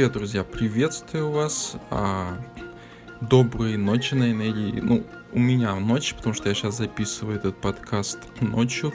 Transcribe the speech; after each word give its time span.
Привет, 0.00 0.14
друзья, 0.14 0.44
приветствую 0.44 1.30
вас. 1.30 1.76
А, 1.90 2.38
доброй 3.20 3.76
ночи, 3.76 4.14
наверное, 4.14 4.80
ну, 4.80 5.06
у 5.30 5.38
меня 5.38 5.74
ночь, 5.74 6.14
потому 6.14 6.34
что 6.34 6.48
я 6.48 6.54
сейчас 6.54 6.78
записываю 6.78 7.36
этот 7.36 7.60
подкаст 7.60 8.18
ночью. 8.40 8.94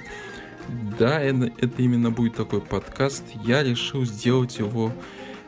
Да, 0.98 1.22
это, 1.22 1.52
это 1.60 1.80
именно 1.84 2.10
будет 2.10 2.34
такой 2.34 2.60
подкаст. 2.60 3.24
Я 3.44 3.62
решил 3.62 4.04
сделать 4.04 4.58
его, 4.58 4.92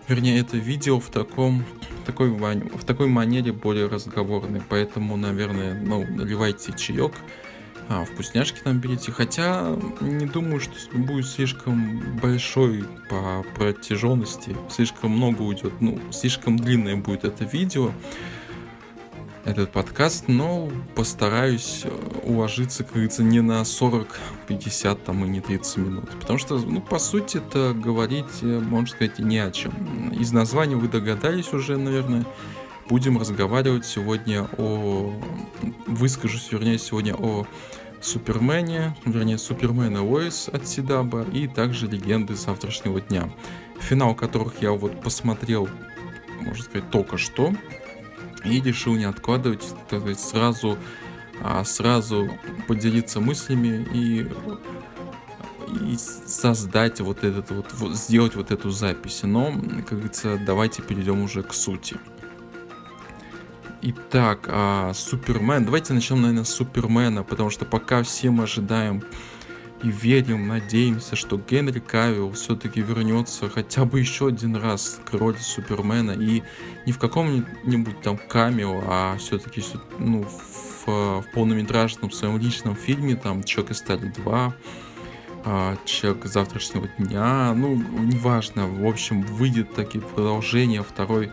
вернее, 0.07 0.39
это 0.39 0.57
видео 0.57 0.99
в 0.99 1.09
таком, 1.09 1.65
такой, 2.05 2.29
в 2.29 2.85
такой 2.85 3.07
манере 3.07 3.51
более 3.51 3.87
разговорной. 3.87 4.61
Поэтому, 4.69 5.17
наверное, 5.17 5.73
ну, 5.73 6.05
наливайте 6.07 6.71
чаек, 6.73 7.13
а, 7.89 8.05
вкусняшки 8.05 8.59
там 8.64 8.79
берите. 8.79 9.11
Хотя 9.11 9.75
не 10.01 10.25
думаю, 10.25 10.59
что 10.59 10.73
будет 10.93 11.27
слишком 11.27 12.19
большой 12.21 12.86
по 13.10 13.46
протяженности. 13.55 14.55
Слишком 14.69 15.11
много 15.11 15.41
уйдет, 15.41 15.73
ну, 15.79 16.00
слишком 16.11 16.57
длинное 16.57 16.97
будет 16.97 17.23
это 17.23 17.46
видео 17.46 17.91
этот 19.47 19.71
подкаст, 19.71 20.27
но 20.27 20.69
постараюсь 20.93 21.83
э, 21.86 22.19
уложиться, 22.23 22.83
как 22.83 22.93
говорится, 22.93 23.23
не 23.23 23.39
на 23.39 23.63
40, 23.63 24.19
50 24.46 25.04
там 25.05 25.24
и 25.24 25.29
не 25.29 25.39
30 25.39 25.77
минут. 25.77 26.10
Потому 26.19 26.38
что, 26.38 26.57
ну, 26.57 26.82
по 26.82 26.99
сути, 26.99 27.38
это 27.38 27.74
говорить, 27.74 28.25
э, 28.41 28.60
можно 28.60 28.88
сказать, 28.88 29.19
не 29.19 29.39
о 29.39 29.49
чем. 29.51 30.10
Из 30.10 30.33
названия 30.33 30.75
вы 30.75 30.89
догадались 30.89 31.54
уже, 31.54 31.77
наверное. 31.77 32.25
Будем 32.89 33.17
разговаривать 33.17 33.86
сегодня 33.86 34.47
о... 34.58 35.14
Выскажусь, 35.88 36.52
вернее, 36.52 36.77
сегодня 36.77 37.16
о 37.16 37.45
Супермене, 38.00 38.95
вернее, 39.05 39.38
Супермена 39.38 40.05
Лоис 40.05 40.47
от 40.47 40.67
Сидаба 40.67 41.23
и 41.23 41.47
также 41.47 41.88
Легенды 41.88 42.35
завтрашнего 42.35 43.02
дня. 43.02 43.30
Финал 43.80 44.15
которых 44.15 44.61
я 44.61 44.71
вот 44.71 45.02
посмотрел, 45.02 45.67
можно 46.39 46.63
сказать, 46.63 46.89
только 46.89 47.17
что 47.17 47.53
и 48.45 48.61
решил 48.61 48.95
не 48.95 49.03
откладывать, 49.03 49.65
так 49.89 49.99
сказать, 49.99 50.19
сразу, 50.19 50.77
а 51.41 51.65
сразу 51.65 52.30
поделиться 52.67 53.19
мыслями 53.19 53.85
и, 53.93 54.31
и 55.83 55.97
создать 55.97 57.02
вот 57.02 57.25
этот 57.25 57.52
вот, 57.52 57.95
сделать 57.95 58.35
вот 58.35 58.52
эту 58.52 58.69
запись. 58.69 59.21
Но, 59.23 59.52
как 59.88 59.97
говорится, 59.97 60.39
давайте 60.45 60.81
перейдем 60.81 61.21
уже 61.21 61.43
к 61.43 61.53
сути. 61.53 61.97
Итак, 63.89 64.49
а, 64.49 64.91
Супермен. 64.93 65.63
Давайте 65.63 65.93
начнем, 65.93 66.21
наверное, 66.21 66.43
с 66.43 66.49
Супермена, 66.49 67.23
потому 67.23 67.49
что 67.49 67.63
пока 67.63 68.03
все 68.03 68.30
мы 68.31 68.43
ожидаем 68.43 69.02
и 69.81 69.89
верим, 69.89 70.49
надеемся, 70.49 71.16
что 71.16 71.38
Генри 71.38 71.80
Кавилл 71.80 72.33
все-таки 72.33 72.81
вернется 72.81 73.49
хотя 73.49 73.85
бы 73.85 74.02
еще 74.02 74.27
один 74.27 74.58
раз 74.58 74.99
к 75.05 75.13
роли 75.13 75.38
Супермена. 75.38 76.11
И 76.11 76.43
не 76.85 76.91
в 76.91 76.99
каком-нибудь 76.99 78.02
там 78.02 78.17
камео, 78.17 78.83
а 78.85 79.15
все-таки 79.19 79.63
ну, 79.99 80.23
в, 80.23 81.21
в 81.21 81.25
полнометражном 81.33 82.11
своем 82.11 82.38
личном 82.39 82.75
фильме, 82.75 83.15
там 83.15 83.41
Человек 83.41 83.71
из 83.71 83.77
стали 83.77 84.11
2, 84.17 84.55
а, 85.45 85.77
Человек 85.85 86.25
завтрашнего 86.25 86.89
дня, 86.97 87.53
ну, 87.53 87.75
неважно, 87.75 88.67
в 88.67 88.85
общем, 88.85 89.21
выйдет 89.21 89.73
такие 89.75 90.03
продолжение, 90.03 90.83
второй 90.83 91.31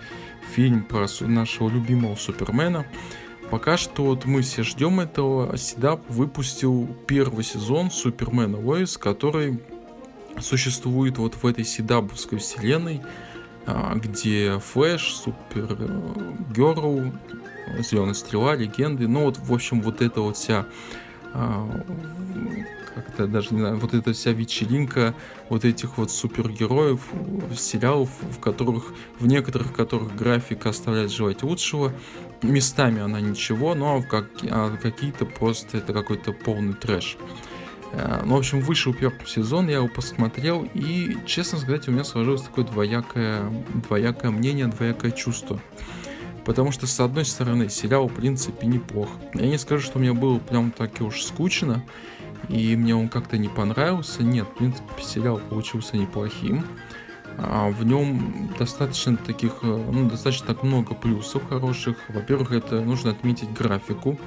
фильм 0.54 0.84
про 0.84 1.06
нашего 1.20 1.68
любимого 1.68 2.14
Супермена. 2.14 2.86
Пока 3.50 3.76
что 3.76 4.04
вот 4.04 4.24
мы 4.24 4.42
все 4.42 4.62
ждем 4.62 5.00
этого. 5.00 5.56
Седап 5.56 6.00
выпустил 6.08 6.88
первый 7.06 7.44
сезон 7.44 7.90
Супермена 7.90 8.58
Лоис, 8.58 8.96
который 8.96 9.60
существует 10.40 11.18
вот 11.18 11.34
в 11.34 11.46
этой 11.46 11.64
седабовской 11.64 12.38
вселенной, 12.38 13.02
а, 13.66 13.94
где 13.96 14.58
Флэш, 14.58 15.14
Супер 15.14 15.76
Герл, 16.54 17.12
Зеленая 17.80 18.14
Стрела, 18.14 18.54
Легенды, 18.54 19.08
ну 19.08 19.24
вот, 19.24 19.38
в 19.38 19.52
общем, 19.52 19.80
вот 19.82 20.02
эта 20.02 20.20
вот 20.20 20.36
вся 20.36 20.66
а, 21.32 21.84
как-то 22.94 23.26
даже 23.26 23.54
не 23.54 23.60
знаю, 23.60 23.78
вот 23.78 23.94
эта 23.94 24.12
вся 24.12 24.32
вечеринка 24.32 25.14
вот 25.48 25.64
этих 25.64 25.98
вот 25.98 26.10
супергероев, 26.10 27.00
сериалов, 27.56 28.10
в 28.30 28.38
которых, 28.40 28.94
в 29.18 29.26
некоторых 29.26 29.72
которых 29.72 30.14
графика 30.14 30.70
оставляет 30.70 31.10
желать 31.10 31.42
лучшего, 31.42 31.92
местами 32.42 33.00
она 33.00 33.20
ничего, 33.20 33.74
но 33.74 34.02
как, 34.02 34.26
а 34.50 34.76
какие-то 34.76 35.26
просто 35.26 35.78
это 35.78 35.92
какой-то 35.92 36.32
полный 36.32 36.74
трэш. 36.74 37.16
Э, 37.92 38.22
ну, 38.24 38.34
в 38.34 38.38
общем, 38.38 38.60
вышел 38.60 38.92
первый 38.92 39.26
сезон, 39.26 39.68
я 39.68 39.76
его 39.76 39.88
посмотрел, 39.88 40.68
и, 40.74 41.16
честно 41.26 41.58
сказать, 41.58 41.88
у 41.88 41.92
меня 41.92 42.04
сложилось 42.04 42.42
такое 42.42 42.64
двоякое, 42.64 43.50
двоякое 43.88 44.30
мнение, 44.30 44.66
двоякое 44.66 45.10
чувство. 45.10 45.60
Потому 46.44 46.72
что, 46.72 46.86
с 46.86 47.00
одной 47.00 47.24
стороны, 47.24 47.70
сериал, 47.70 48.08
в 48.08 48.14
принципе, 48.14 48.66
неплох. 48.66 49.08
Я 49.32 49.46
не 49.46 49.58
скажу, 49.58 49.82
что 49.82 49.98
мне 49.98 50.12
было 50.12 50.38
прям 50.38 50.72
так 50.72 51.00
и 51.00 51.04
уж 51.04 51.22
скучно, 51.22 51.82
и 52.48 52.76
мне 52.76 52.94
он 52.94 53.08
как-то 53.08 53.38
не 53.38 53.48
понравился. 53.48 54.22
Нет, 54.22 54.46
в 54.46 54.58
принципе, 54.58 55.02
сериал 55.02 55.40
получился 55.50 55.96
неплохим. 55.96 56.64
А 57.36 57.68
в 57.68 57.84
нем 57.84 58.50
достаточно 58.58 59.16
таких, 59.16 59.58
э, 59.62 59.66
ну, 59.66 60.08
достаточно 60.08 60.48
так 60.48 60.62
много 60.62 60.94
плюсов 60.94 61.48
хороших. 61.48 61.96
Во-первых, 62.08 62.52
это 62.52 62.80
нужно 62.80 63.10
отметить 63.10 63.52
графику. 63.52 64.18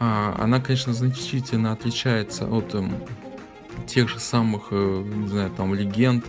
А, 0.00 0.34
она, 0.38 0.60
конечно, 0.60 0.92
значительно 0.92 1.72
отличается 1.72 2.48
от 2.48 2.74
эм, 2.74 2.92
тех 3.86 4.08
же 4.08 4.18
самых, 4.18 4.68
э, 4.72 5.02
не 5.04 5.28
знаю, 5.28 5.50
там, 5.50 5.74
легенд, 5.74 6.24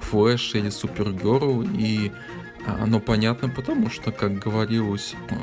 Флэш 0.00 0.54
или 0.54 0.68
Супергерл. 0.68 1.62
И 1.62 2.12
оно 2.66 3.00
понятно, 3.00 3.48
потому 3.48 3.88
что, 3.88 4.12
как 4.12 4.38
говорилось, 4.38 5.14
э, 5.30 5.34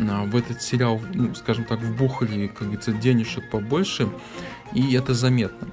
в 0.00 0.36
этот 0.36 0.62
сериал, 0.62 1.00
ну, 1.14 1.34
скажем 1.34 1.64
так, 1.64 1.80
вбухали, 1.80 2.46
как 2.48 2.62
говорится, 2.62 2.92
денежек 2.92 3.50
побольше, 3.50 4.08
и 4.74 4.94
это 4.94 5.14
заметно. 5.14 5.68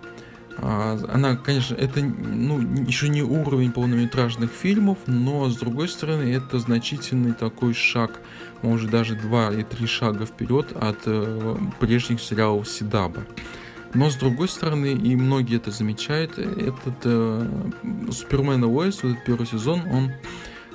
А, 0.60 1.00
она, 1.10 1.36
конечно, 1.36 1.76
это 1.76 2.02
ну, 2.02 2.60
еще 2.86 3.10
не 3.10 3.22
уровень 3.22 3.72
полнометражных 3.72 4.52
фильмов, 4.52 4.98
но 5.06 5.50
с 5.50 5.58
другой 5.58 5.88
стороны 5.88 6.34
это 6.34 6.60
значительный 6.60 7.34
такой 7.34 7.74
шаг, 7.74 8.20
может 8.64 8.90
даже 8.90 9.16
два 9.16 9.52
или 9.52 9.64
три 9.64 9.86
шага 9.86 10.26
вперед 10.26 10.76
от 10.76 11.00
э, 11.06 11.58
прежних 11.80 12.20
сериалов 12.22 12.68
Сидаба. 12.68 13.24
Но 13.94 14.10
с 14.10 14.16
другой 14.16 14.50
стороны, 14.50 14.94
и 14.94 15.16
многие 15.16 15.58
это 15.58 15.72
замечают, 15.72 16.40
этот 16.40 16.96
э, 17.04 17.70
Супермен 18.12 18.64
Лоис, 18.64 19.04
вот 19.04 19.14
этот 19.14 19.26
первый 19.26 19.46
сезон, 19.46 19.84
он 19.92 20.12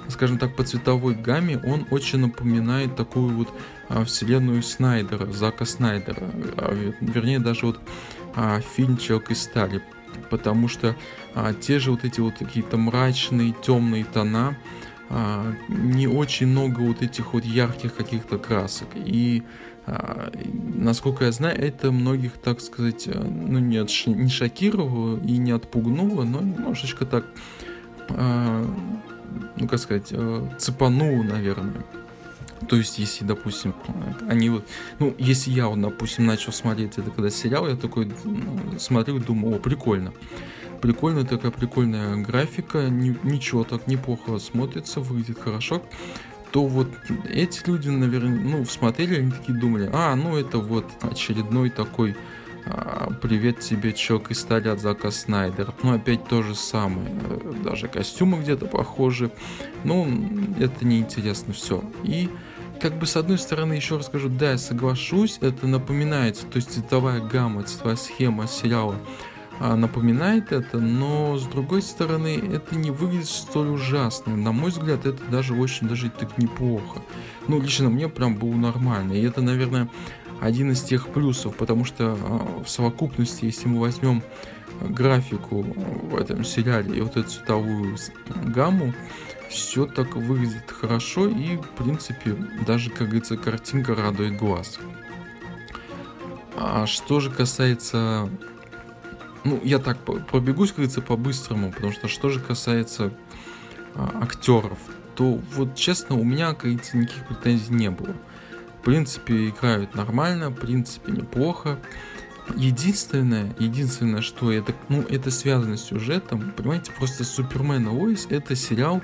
скажем 0.08 0.38
так, 0.38 0.54
по 0.56 0.64
цветовой 0.64 1.14
гамме 1.14 1.58
он 1.58 1.86
очень 1.90 2.18
напоминает 2.20 2.96
такую 2.96 3.34
вот 3.34 3.48
а, 3.88 4.04
вселенную 4.04 4.62
Снайдера, 4.62 5.30
Зака 5.32 5.64
Снайдера. 5.64 6.30
А, 6.56 6.92
вернее, 7.00 7.38
даже 7.38 7.66
вот 7.66 7.80
а, 8.34 8.60
фильм 8.60 8.96
«Человек 8.96 9.30
из 9.30 9.42
стали», 9.42 9.82
потому 10.30 10.68
что 10.68 10.96
а, 11.34 11.52
те 11.54 11.78
же 11.78 11.91
вот 11.91 12.04
эти 12.04 12.20
вот 12.20 12.34
какие-то 12.38 12.76
мрачные, 12.76 13.54
темные 13.62 14.04
тона, 14.04 14.56
а, 15.08 15.52
не 15.68 16.06
очень 16.06 16.46
много 16.46 16.80
вот 16.80 17.02
этих 17.02 17.34
вот 17.34 17.44
ярких 17.44 17.94
каких-то 17.94 18.38
красок. 18.38 18.88
И 18.94 19.42
а, 19.84 20.30
насколько 20.74 21.24
я 21.24 21.32
знаю, 21.32 21.60
это 21.60 21.91
многих, 21.91 22.32
так 22.34 22.60
сказать, 22.60 23.08
а, 23.08 23.22
ну 23.22 23.58
не, 23.58 23.78
от, 23.78 23.91
не 24.06 24.28
шокировало 24.28 25.20
и 25.20 25.38
не 25.38 25.50
отпугнуло, 25.50 26.24
но 26.24 26.41
немножечко 26.41 27.04
так, 27.04 27.26
а, 28.10 28.64
ну 29.56 29.69
как 29.69 29.78
сказать, 29.78 30.09
а, 30.12 30.48
цепануло, 30.59 31.22
наверное. 31.22 31.84
То 32.69 32.76
есть, 32.76 32.98
если, 32.98 33.25
допустим, 33.25 33.75
они 34.28 34.48
вот, 34.48 34.65
ну, 34.98 35.15
если 35.18 35.51
я, 35.51 35.66
вот, 35.66 35.80
допустим, 35.80 36.27
начал 36.27 36.53
смотреть 36.53 36.97
это 36.97 37.10
когда 37.10 37.28
сериал, 37.28 37.68
я 37.68 37.77
такой 37.77 38.12
ну, 38.24 38.78
смотрю 38.78 39.16
и 39.16 39.21
думаю, 39.21 39.56
о, 39.56 39.59
прикольно. 39.59 40.12
Прикольно, 40.80 41.24
такая 41.24 41.51
прикольная 41.51 42.16
графика, 42.16 42.89
ни, 42.89 43.16
ничего 43.24 43.65
так 43.65 43.86
неплохо 43.86 44.39
смотрится, 44.39 45.01
выглядит 45.01 45.41
хорошо 45.41 45.83
то 46.53 46.66
вот 46.66 46.89
эти 47.30 47.66
люди, 47.66 47.89
наверное, 47.89 48.39
ну, 48.39 48.65
смотрели, 48.66 49.21
они 49.21 49.30
такие 49.30 49.59
думали, 49.59 49.89
а, 49.91 50.15
ну, 50.15 50.36
это 50.36 50.59
вот 50.59 50.84
очередной 51.01 51.71
такой 51.71 52.15
привет 53.20 53.60
тебе, 53.60 53.92
чок 53.92 54.30
из 54.30 54.41
стали 54.41 54.68
от 54.68 54.80
Зака 54.80 55.10
Снайдера. 55.10 55.74
Ну, 55.82 55.94
опять 55.94 56.26
то 56.26 56.42
же 56.42 56.54
самое. 56.54 57.09
Даже 57.64 57.88
костюмы 57.88 58.41
где-то 58.41 58.66
похожи. 58.66 59.30
Ну, 59.84 60.09
это 60.59 60.84
неинтересно 60.84 61.53
все. 61.53 61.82
И 62.03 62.28
как 62.80 62.98
бы 62.98 63.06
с 63.06 63.16
одной 63.16 63.38
стороны 63.38 63.74
еще 63.74 63.97
раз 63.97 64.06
скажу, 64.06 64.28
да, 64.28 64.53
я 64.53 64.59
соглашусь, 64.59 65.38
это 65.41 65.68
напоминается, 65.68 66.47
то 66.47 66.56
есть 66.56 66.72
цветовая 66.72 67.20
гамма, 67.20 67.62
цветовая 67.62 67.94
схема 67.94 68.48
сериала 68.48 68.97
а, 69.60 69.76
напоминает 69.76 70.50
это, 70.50 70.78
но 70.78 71.38
с 71.38 71.44
другой 71.44 71.82
стороны 71.82 72.42
это 72.53 72.74
не 72.74 72.91
выглядит 72.91 73.28
столь 73.28 73.68
ужасно. 73.68 74.36
На 74.36 74.50
мой 74.50 74.72
взгляд, 74.72 75.06
это 75.06 75.22
даже 75.30 75.54
очень 75.54 75.88
даже 75.88 76.10
так 76.10 76.36
неплохо. 76.38 77.00
Ну, 77.47 77.60
лично 77.60 77.88
мне 77.88 78.08
прям 78.08 78.34
было 78.34 78.54
нормально. 78.54 79.12
И 79.12 79.22
это, 79.22 79.41
наверное, 79.41 79.88
один 80.42 80.72
из 80.72 80.83
тех 80.83 81.09
плюсов, 81.09 81.56
потому 81.56 81.84
что 81.84 82.18
а, 82.21 82.62
в 82.65 82.68
совокупности, 82.68 83.44
если 83.44 83.68
мы 83.68 83.80
возьмем 83.80 84.22
графику 84.80 85.62
в 85.62 86.16
этом 86.16 86.44
сериале 86.44 86.98
и 86.98 87.00
вот 87.00 87.16
эту 87.16 87.30
цветовую 87.30 87.97
гамму, 88.47 88.92
все 89.48 89.86
так 89.86 90.16
выглядит 90.16 90.68
хорошо 90.68 91.28
и, 91.28 91.56
в 91.59 91.68
принципе, 91.77 92.36
даже, 92.66 92.91
как 92.91 93.09
говорится, 93.09 93.36
картинка 93.36 93.94
радует 93.94 94.36
глаз. 94.36 94.80
А 96.56 96.86
что 96.86 97.21
же 97.21 97.30
касается... 97.30 98.28
Ну, 99.44 99.60
я 99.62 99.78
так 99.78 99.98
пробегусь, 99.98 100.71
как 100.71 100.78
говорится, 100.78 101.03
по-быстрому, 101.03 101.71
потому 101.72 101.92
что 101.92 102.09
что 102.09 102.30
же 102.30 102.41
касается 102.41 103.12
а, 103.94 104.22
актеров, 104.22 104.78
то 105.15 105.41
вот 105.54 105.77
честно, 105.77 106.16
у 106.16 106.24
меня, 106.24 106.48
как 106.48 106.62
говорится, 106.62 106.97
никаких 106.97 107.27
претензий 107.28 107.72
не 107.72 107.91
было. 107.91 108.16
В 108.82 108.84
принципе, 108.84 109.50
играют 109.50 109.94
нормально, 109.94 110.50
в 110.50 110.56
принципе, 110.56 111.12
неплохо. 111.12 111.78
Единственное, 112.56 113.54
единственное, 113.60 114.22
что 114.22 114.50
это, 114.50 114.74
ну, 114.88 115.02
это 115.02 115.30
связано 115.30 115.76
с 115.76 115.84
сюжетом, 115.84 116.50
понимаете, 116.56 116.90
просто 116.90 117.22
Супермен 117.22 117.86
Лоис 117.86 118.26
это 118.28 118.56
сериал, 118.56 119.00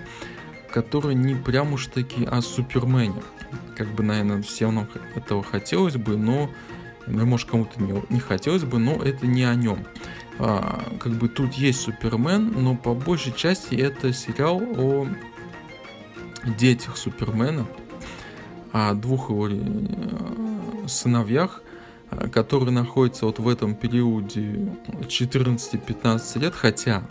который 0.72 1.14
не 1.14 1.36
прям 1.36 1.74
уж 1.74 1.86
таки 1.86 2.24
о 2.24 2.42
Супермене. 2.42 3.22
Как 3.76 3.86
бы, 3.94 4.02
наверное, 4.02 4.42
всем 4.42 4.74
нам 4.74 4.88
этого 5.14 5.44
хотелось 5.44 5.94
бы, 5.94 6.16
но, 6.16 6.50
ну, 7.06 7.24
может, 7.24 7.48
кому-то 7.48 7.80
не, 7.80 8.02
не 8.10 8.18
хотелось 8.18 8.64
бы, 8.64 8.80
но 8.80 8.94
это 8.96 9.28
не 9.28 9.44
о 9.44 9.54
нем. 9.54 9.86
А, 10.40 10.82
как 10.98 11.12
бы 11.12 11.28
тут 11.28 11.54
есть 11.54 11.82
Супермен, 11.82 12.52
но 12.64 12.74
по 12.74 12.94
большей 12.94 13.32
части 13.32 13.76
это 13.76 14.12
сериал 14.12 14.60
о 14.76 15.06
детях 16.58 16.96
Супермена, 16.96 17.64
о 18.72 18.94
двух 18.94 19.30
его 19.30 19.48
э, 19.48 20.88
сыновьях, 20.88 21.62
которые 22.32 22.70
находятся 22.70 23.26
вот 23.26 23.38
в 23.38 23.48
этом 23.48 23.74
периоде 23.74 24.72
14-15 25.02 26.38
лет, 26.38 26.54
хотя, 26.54 27.02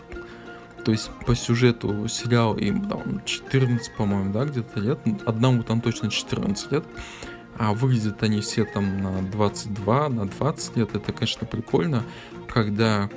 то 0.84 0.90
есть 0.90 1.10
по 1.24 1.34
сюжету 1.34 2.08
сериал 2.08 2.56
им 2.56 2.88
там 2.88 3.24
14, 3.24 3.94
по-моему, 3.96 4.32
да, 4.32 4.44
где-то 4.44 4.80
лет, 4.80 4.98
одному 5.24 5.62
там 5.62 5.80
точно 5.80 6.10
14 6.10 6.72
лет, 6.72 6.84
а 7.56 7.74
выглядят 7.74 8.22
они 8.22 8.40
все 8.40 8.64
там 8.64 9.02
на 9.02 9.22
22, 9.22 10.08
на 10.08 10.26
20 10.26 10.76
лет, 10.76 10.94
это, 10.94 11.12
конечно, 11.12 11.46
прикольно, 11.46 12.02
когда 12.48 13.08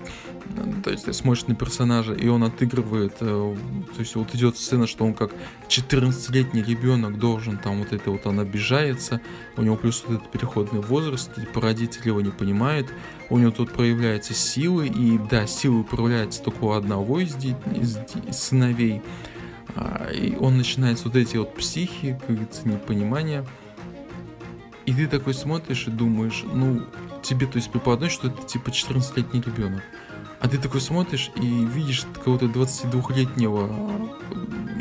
то 0.84 0.92
есть 0.92 1.06
ты 1.06 1.14
смотришь 1.14 1.48
на 1.48 1.56
персонажа, 1.56 2.14
и 2.14 2.28
он 2.28 2.44
отыгрывает, 2.44 3.16
э, 3.20 3.56
то 3.94 4.00
есть 4.00 4.16
вот 4.16 4.34
идет 4.36 4.58
сцена, 4.58 4.88
что 4.88 5.06
он 5.06 5.14
как 5.14 5.32
14-летний 5.70 6.64
ребенок 6.64 7.18
должен, 7.20 7.58
там 7.58 7.80
вот 7.80 7.94
это 7.94 8.12
вот 8.12 8.26
он 8.26 8.40
обижается, 8.40 9.22
у 9.58 9.62
него 9.62 9.76
плюс 9.76 10.04
вот 10.08 10.18
этот 10.18 10.32
переходный 10.32 10.82
возраст, 10.82 11.34
типа 11.34 11.62
родители 11.62 12.08
его 12.08 12.22
не 12.22 12.32
понимают, 12.32 12.88
у 13.30 13.38
него 13.38 13.52
тут 13.52 13.72
проявляются 13.72 14.34
силы, 14.34 14.88
и 14.88 15.18
да, 15.30 15.48
силы 15.48 15.84
проявляются 15.84 16.42
только 16.42 16.64
у 16.64 16.72
одного 16.72 17.20
из, 17.20 17.36
из, 17.36 17.98
из 18.28 18.38
сыновей, 18.38 19.02
а, 19.76 20.10
и 20.12 20.36
он 20.36 20.58
начинает 20.58 21.04
вот 21.04 21.16
эти 21.16 21.38
вот 21.38 21.56
психи, 21.56 22.18
как 22.20 22.36
говорится, 22.36 22.68
непонимания, 22.68 23.46
и 24.86 24.94
ты 24.94 25.08
такой 25.08 25.34
смотришь 25.34 25.88
и 25.88 25.92
думаешь, 25.92 26.44
ну, 26.52 26.82
тебе, 27.22 27.46
то 27.46 27.58
есть 27.58 27.72
преподносит, 27.72 28.16
что 28.16 28.28
это 28.28 28.44
типа 28.44 28.70
14-летний 28.70 29.42
ребенок. 29.42 29.84
А 30.42 30.48
ты 30.48 30.58
такой 30.58 30.82
смотришь 30.82 31.32
и 31.36 31.66
видишь 31.66 32.06
какого-то 32.14 32.46
22-летнего 32.46 34.10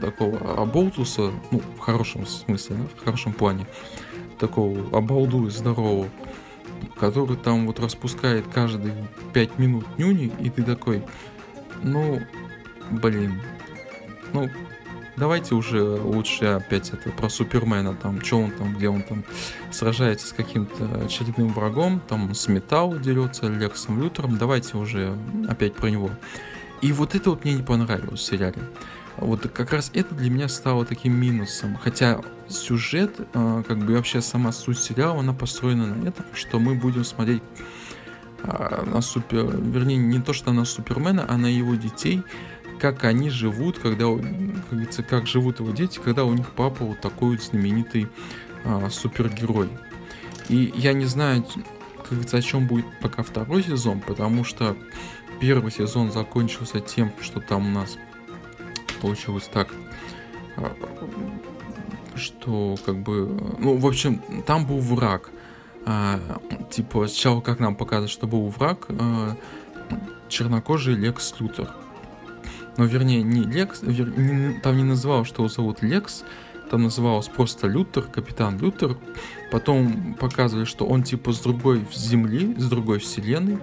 такого 0.01 0.55
оболтуса, 0.61 1.33
ну, 1.51 1.61
в 1.77 1.79
хорошем 1.79 2.27
смысле, 2.27 2.77
да, 2.77 2.85
в 2.97 3.05
хорошем 3.05 3.35
плане, 3.35 3.67
такого 4.39 4.97
обалду 4.97 5.51
здорового, 5.51 6.09
который 6.99 7.37
там 7.37 7.67
вот 7.67 7.79
распускает 7.79 8.47
каждые 8.49 8.95
5 9.35 9.59
минут 9.59 9.85
нюни, 9.99 10.33
и 10.41 10.49
ты 10.49 10.63
такой, 10.63 11.05
ну, 11.83 12.21
блин, 12.91 13.43
ну, 14.33 14.49
давайте 15.21 15.55
уже 15.55 15.83
лучше 15.83 16.47
опять 16.47 16.91
это 16.91 17.11
про 17.11 17.29
Супермена, 17.29 17.95
там, 17.95 18.21
что 18.25 18.41
он 18.41 18.51
там, 18.51 18.75
где 18.75 18.89
он 18.89 19.03
там 19.03 19.23
сражается 19.71 20.27
с 20.27 20.33
каким-то 20.33 21.05
очередным 21.05 21.53
врагом, 21.53 22.01
там 22.09 22.35
с 22.35 22.49
Металл 22.49 22.99
дерется, 22.99 23.47
Лексом 23.47 24.03
Лютером, 24.03 24.39
давайте 24.39 24.77
уже 24.77 25.17
опять 25.49 25.75
про 25.75 25.89
него. 25.89 26.11
И 26.81 26.93
вот 26.93 27.15
это 27.15 27.31
вот 27.31 27.45
мне 27.45 27.55
не 27.55 27.63
понравилось 27.63 28.21
в 28.21 28.25
сериале. 28.25 28.63
Вот 29.19 29.47
как 29.53 29.73
раз 29.73 29.91
это 29.93 30.15
для 30.15 30.31
меня 30.31 30.49
стало 30.49 30.87
таким 30.87 31.15
минусом. 31.21 31.77
Хотя 31.77 32.23
сюжет, 32.49 33.21
а, 33.35 33.63
как 33.63 33.79
бы 33.79 33.93
вообще 33.95 34.23
сама 34.23 34.51
суть 34.51 34.79
сериала, 34.79 35.21
она 35.21 35.35
построена 35.35 35.95
на 35.95 36.09
этом, 36.09 36.25
что 36.33 36.59
мы 36.59 36.75
будем 36.75 37.05
смотреть 37.05 37.43
а, 38.43 38.85
на 38.87 39.03
супер... 39.03 39.45
Вернее, 39.45 39.99
не 39.99 40.21
то, 40.21 40.33
что 40.33 40.53
на 40.53 40.65
Супермена, 40.65 41.27
а 41.29 41.37
на 41.37 41.47
его 41.47 41.75
детей, 41.75 42.23
как 42.81 43.05
они 43.05 43.31
живут, 43.31 43.79
когда, 43.79 44.07
как 44.07 44.71
говорится, 44.71 45.03
как 45.03 45.27
живут 45.27 45.61
его 45.61 45.71
дети, 45.71 46.01
когда 46.03 46.25
у 46.25 46.33
них 46.33 46.51
папа 46.51 46.85
вот 46.85 47.01
такой 47.01 47.33
вот 47.37 47.43
знаменитый 47.43 48.09
а, 48.65 48.89
супергерой. 48.91 49.69
И 50.49 50.73
я 50.75 50.93
не 50.95 51.05
знаю, 51.05 51.45
как 51.97 52.11
говорится, 52.11 52.39
о 52.39 52.43
чем 52.43 52.67
будет 52.67 52.87
пока 53.01 53.23
второй 53.23 53.63
сезон, 53.63 54.01
потому 54.01 54.45
что 54.45 54.77
первый 55.41 55.71
сезон 55.71 56.11
закончился 56.11 56.81
тем, 56.81 57.13
что 57.21 57.41
там 57.41 57.67
у 57.67 57.71
нас 57.71 57.99
получилось 59.01 59.49
так, 59.53 59.69
а, 60.57 60.75
что 62.17 62.77
как 62.85 62.97
бы, 62.99 63.27
ну, 63.59 63.77
в 63.77 63.87
общем, 63.87 64.23
там 64.47 64.67
был 64.67 64.79
враг. 64.79 65.31
А, 65.87 66.19
типа, 66.71 67.07
сначала 67.09 67.41
как 67.41 67.59
нам 67.59 67.75
показывают, 67.75 68.11
что 68.11 68.27
был 68.27 68.49
враг, 68.49 68.87
а, 68.89 69.37
чернокожий 70.29 70.95
Лекс 70.95 71.35
Лютер 71.39 71.75
но 72.77 72.85
вернее 72.85 73.23
не 73.23 73.43
Лекс, 73.43 73.83
вер, 73.83 74.17
не, 74.19 74.61
там 74.61 74.77
не 74.77 74.85
называлось, 74.85 75.29
что 75.29 75.43
его 75.43 75.49
зовут 75.49 75.83
Лекс, 75.83 76.25
там 76.71 76.85
называлось 76.85 77.27
просто 77.27 77.67
Лютер, 77.67 78.05
капитан 78.05 78.59
Лютер. 78.59 78.97
Потом 79.51 80.15
показывали, 80.15 80.65
что 80.65 80.87
он 80.87 81.03
типа 81.03 81.33
с 81.33 81.41
другой 81.41 81.85
земли, 81.93 82.55
с 82.57 82.69
другой 82.69 83.01
вселенной, 83.01 83.59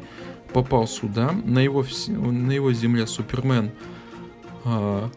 попал 0.52 0.88
сюда. 0.88 1.32
На 1.46 1.60
его, 1.60 1.86
на 2.10 2.52
его 2.52 2.74
земле 2.74 3.08
Супермен 3.08 3.72
а... 4.66 5.10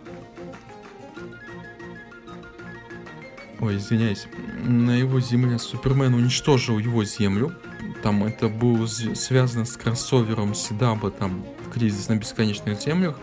Ой, 3.59 3.77
извиняюсь. 3.77 4.27
На 4.65 4.93
его 4.93 5.21
земле 5.21 5.59
Супермен 5.59 6.15
уничтожил 6.15 6.79
его 6.79 7.05
землю. 7.05 7.53
Там 8.05 8.23
это 8.23 8.49
было 8.49 8.87
связано 8.87 9.65
с 9.65 9.77
кроссовером 9.77 10.55
Седаба, 10.55 11.11
там, 11.11 11.45
кризис 11.73 12.09
на 12.09 12.17
бесконечных 12.17 12.81
землях 12.81 13.19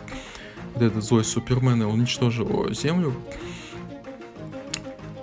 вот 0.78 0.86
этот 0.86 1.04
злой 1.04 1.24
Супермен 1.24 1.82
уничтожил 1.82 2.72
Землю, 2.74 3.14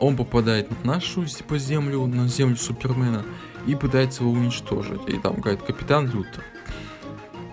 он 0.01 0.17
попадает 0.17 0.69
на 0.85 0.95
нашу 0.95 1.25
типа, 1.25 1.59
Землю, 1.59 2.07
на 2.07 2.29
Землю 2.29 2.57
Супермена, 2.57 3.25
и 3.67 3.75
пытается 3.75 4.23
его 4.23 4.33
уничтожить. 4.33 5.01
И 5.09 5.19
там 5.19 5.37
говорит 5.37 5.63
капитан 5.63 6.07
Лютер. 6.07 6.45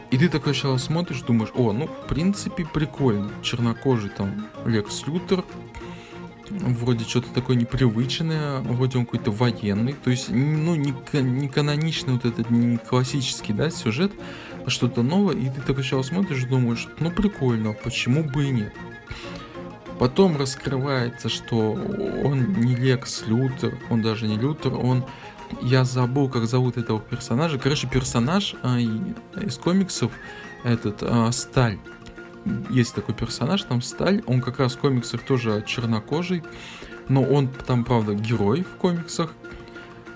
И 0.10 0.18
ты 0.18 0.28
такой 0.28 0.54
сначала 0.54 0.78
смотришь, 0.78 1.22
думаешь, 1.22 1.52
о, 1.56 1.72
ну, 1.72 1.88
в 1.88 2.08
принципе, 2.08 2.66
прикольно. 2.66 3.32
Чернокожий 3.42 4.10
там 4.10 4.48
Лекс 4.66 5.08
Лютер, 5.08 5.46
вроде 6.50 7.06
что-то 7.06 7.30
такое 7.30 7.56
непривычное, 7.56 8.60
вроде 8.60 8.98
он 8.98 9.06
какой-то 9.06 9.32
военный, 9.32 9.94
то 9.94 10.12
есть, 10.12 10.30
ну, 10.30 10.76
не, 10.76 10.94
не 11.22 11.48
каноничный 11.48 12.14
вот 12.14 12.26
этот, 12.26 12.50
не 12.50 12.78
классический, 12.78 13.54
да, 13.54 13.70
сюжет, 13.70 14.12
что-то 14.68 15.04
новое, 15.04 15.36
и 15.36 15.50
ты 15.50 15.62
так 15.62 15.76
сначала 15.76 16.04
смотришь, 16.04 16.44
думаешь, 16.46 16.88
ну 17.00 17.12
прикольно, 17.12 17.74
почему 17.74 18.24
бы 18.24 18.46
и 18.46 18.50
нет. 18.52 18.74
Потом 20.00 20.36
раскрывается, 20.36 21.30
что 21.30 21.74
он 21.74 22.54
не 22.54 22.76
Лекс 22.76 23.24
Лютер, 23.28 23.78
он 23.90 24.02
даже 24.02 24.28
не 24.28 24.38
Лютер, 24.38 24.74
он... 24.74 25.06
Я 25.62 25.84
забыл, 25.84 26.30
как 26.30 26.46
зовут 26.46 26.78
этого 26.78 27.00
персонажа. 27.00 27.60
Короче, 27.60 27.88
персонаж 27.88 28.56
а, 28.64 28.80
из 28.80 29.58
комиксов, 29.58 30.12
этот 30.64 31.04
а, 31.04 31.32
Сталь. 31.32 31.78
Есть 32.70 32.96
такой 32.96 33.14
персонаж, 33.14 33.62
там 33.64 33.82
Сталь, 33.82 34.24
он 34.26 34.42
как 34.42 34.60
раз 34.60 34.74
в 34.74 34.80
комиксах 34.80 35.24
тоже 35.24 35.64
чернокожий, 35.68 36.42
но 37.08 37.22
он 37.22 37.50
там, 37.50 37.84
правда, 37.84 38.16
герой 38.16 38.64
в 38.64 38.78
комиксах. 38.78 39.34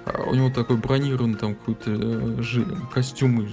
А, 0.06 0.24
у 0.24 0.34
него 0.34 0.50
такой 0.50 0.78
бронированный 0.78 1.36
там 1.36 1.54
какой-то 1.54 1.92
э, 1.92 2.42
костюм 2.94 3.48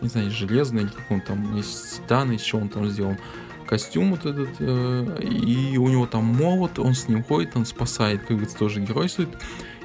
не 0.00 0.08
знаю, 0.08 0.30
железный, 0.30 0.82
или 0.82 0.90
как 0.90 1.10
он 1.10 1.20
там, 1.20 1.58
из 1.58 1.98
титана, 1.98 2.32
из 2.32 2.42
чего 2.42 2.62
он 2.62 2.68
там 2.68 2.88
сделан, 2.88 3.18
костюм 3.66 4.10
вот 4.10 4.26
этот, 4.26 4.48
э, 4.58 5.22
и 5.22 5.78
у 5.78 5.88
него 5.88 6.06
там 6.06 6.24
молот, 6.24 6.78
он 6.78 6.94
с 6.94 7.08
ним 7.08 7.22
ходит, 7.22 7.56
он 7.56 7.64
спасает, 7.64 8.20
как 8.20 8.30
говорится, 8.30 8.58
тоже 8.58 8.80
геройствует. 8.80 9.30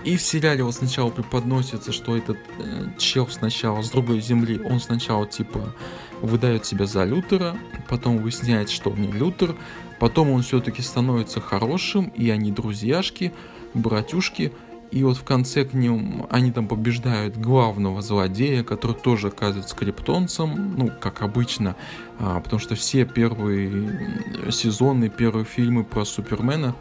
И 0.03 0.17
в 0.17 0.21
сериале 0.21 0.63
вот 0.63 0.75
сначала 0.75 1.09
преподносится, 1.09 1.91
что 1.91 2.17
этот 2.17 2.37
э, 2.59 2.87
чел 2.97 3.27
сначала 3.27 3.81
с 3.81 3.89
другой 3.89 4.21
земли, 4.21 4.59
он 4.63 4.79
сначала 4.79 5.27
типа 5.27 5.75
выдает 6.21 6.65
себя 6.65 6.85
за 6.85 7.03
Лютера, 7.03 7.57
потом 7.87 8.17
выясняет, 8.17 8.69
что 8.69 8.89
он 8.89 9.01
не 9.01 9.11
Лютер, 9.11 9.55
потом 9.99 10.31
он 10.31 10.41
все-таки 10.41 10.81
становится 10.81 11.39
хорошим, 11.39 12.05
и 12.15 12.29
они 12.29 12.51
друзьяшки, 12.51 13.33
братюшки, 13.73 14.51
И 14.95 15.03
вот 15.03 15.17
в 15.17 15.25
конце 15.25 15.65
к 15.65 15.73
ним 15.73 16.25
они 16.29 16.53
там 16.53 16.69
побеждают 16.69 17.35
главного 17.35 18.01
злодея, 18.01 18.63
который 18.63 18.95
тоже 18.95 19.27
оказывается 19.27 19.75
криптонцем, 19.75 20.73
ну, 20.77 20.89
как 21.01 21.21
обычно, 21.21 21.75
а, 22.17 22.39
потому 22.39 22.61
что 22.61 22.75
все 22.75 23.03
первые 23.03 24.31
сезоны, 24.51 25.09
первые 25.09 25.43
фильмы 25.43 25.83
про 25.83 26.05
Супермена 26.05 26.75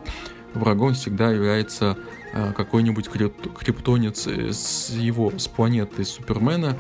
врагом 0.55 0.95
всегда 0.95 1.33
является 1.33 1.99
а, 2.33 2.53
какой-нибудь 2.53 3.09
криптонец 3.09 4.29
с 4.29 4.91
его, 4.91 5.37
с 5.37 5.49
планеты 5.49 6.05
Супермена, 6.05 6.77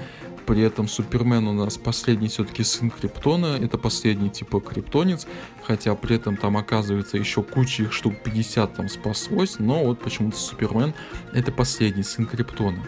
при 0.46 0.62
этом 0.62 0.88
Супермен 0.88 1.46
у 1.48 1.52
нас 1.52 1.76
последний 1.76 2.28
все-таки 2.28 2.64
сын 2.64 2.90
Криптона, 2.90 3.58
это 3.60 3.78
последний 3.78 4.30
типа 4.30 4.60
криптонец, 4.60 5.26
хотя 5.62 5.94
при 5.94 6.16
этом 6.16 6.36
там 6.36 6.56
оказывается 6.56 7.16
еще 7.16 7.42
куча 7.42 7.84
их 7.84 7.92
штук 7.92 8.14
50 8.22 8.74
там 8.74 8.88
спаслось, 8.88 9.58
но 9.58 9.84
вот 9.84 10.00
почему-то 10.00 10.36
Супермен 10.36 10.94
это 11.32 11.52
последний 11.52 12.02
сын 12.02 12.26
Криптона. 12.26 12.82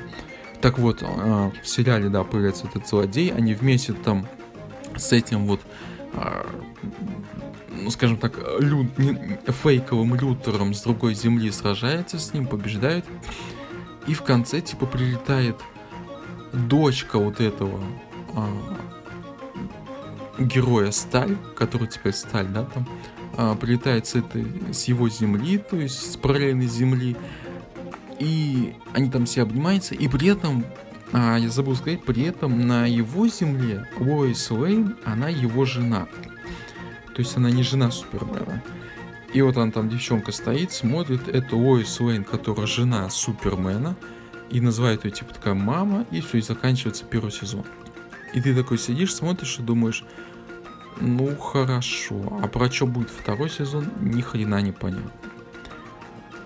Так 0.61 0.79
вот, 0.79 1.03
а, 1.03 1.53
в 1.63 1.69
сериале, 1.69 2.09
да, 2.09 2.25
появляется 2.25 2.67
этот 2.67 2.89
злодей, 2.89 3.31
они 3.31 3.55
вместе 3.55 3.93
там 3.93 4.27
с 4.97 5.13
этим 5.13 5.47
вот 5.47 5.61
а, 6.15 6.47
ну, 7.71 7.91
скажем 7.91 8.17
так, 8.17 8.39
люд, 8.59 8.87
фейковым 9.63 10.15
лютером 10.15 10.75
с 10.75 10.83
другой 10.83 11.15
земли 11.15 11.51
сражается 11.51 12.19
с 12.19 12.33
ним, 12.33 12.47
побеждает. 12.47 13.05
И 14.07 14.15
в 14.15 14.23
конце, 14.23 14.61
типа, 14.61 14.87
прилетает 14.87 15.57
дочка 16.53 17.19
вот 17.19 17.41
этого 17.41 17.81
а, 18.35 18.49
героя 20.39 20.91
Сталь, 20.91 21.37
который 21.55 21.89
теперь 21.89 22.13
Сталь, 22.13 22.47
да, 22.47 22.65
там, 22.65 22.89
а, 23.37 23.55
прилетает 23.55 24.07
с, 24.07 24.15
этой, 24.15 24.47
с 24.73 24.85
его 24.85 25.09
земли, 25.09 25.59
то 25.59 25.77
есть 25.77 26.13
с 26.13 26.17
параллельной 26.17 26.67
земли, 26.67 27.17
и 28.19 28.75
они 28.93 29.11
там 29.11 29.27
все 29.27 29.43
обнимаются, 29.43 29.95
и 29.95 30.09
при 30.09 30.29
этом, 30.29 30.65
а, 31.13 31.37
я 31.37 31.49
забыл 31.49 31.77
сказать, 31.77 32.03
при 32.05 32.23
этом 32.23 32.67
на 32.67 32.87
его 32.87 33.29
земле 33.29 33.89
Лоис 33.99 34.51
Лейн, 34.51 34.97
она 35.05 35.29
его 35.29 35.65
жена. 35.65 36.07
То 37.15 37.21
есть 37.21 37.37
она 37.37 37.51
не 37.51 37.63
жена 37.63 37.91
Супермена. 37.91 38.63
И 39.33 39.43
вот 39.43 39.57
она 39.57 39.71
там, 39.71 39.89
девчонка 39.89 40.33
стоит, 40.33 40.73
смотрит, 40.73 41.29
это 41.29 41.57
Лоис 41.57 42.01
Лейн, 42.01 42.25
которая 42.25 42.67
жена 42.67 43.11
Супермена, 43.11 43.97
и 44.51 44.61
называют 44.61 45.05
ее 45.05 45.11
типа 45.11 45.35
такая 45.35 45.55
мама, 45.55 46.07
и 46.11 46.21
все, 46.21 46.39
и 46.39 46.43
заканчивается 46.43 47.05
первый 47.05 47.33
сезон. 47.33 47.65
И 48.35 48.41
ты 48.41 48.55
такой 48.55 48.79
сидишь, 48.79 49.15
смотришь 49.15 49.59
и 49.59 49.63
думаешь, 49.63 50.05
ну 51.01 51.37
хорошо, 51.37 52.41
а 52.43 52.49
про 52.49 52.71
что 52.71 52.87
будет 52.87 53.11
второй 53.11 53.51
сезон, 53.51 53.87
ни 54.01 54.21
хрена 54.21 54.61
не 54.61 54.73
понятно. 54.73 55.11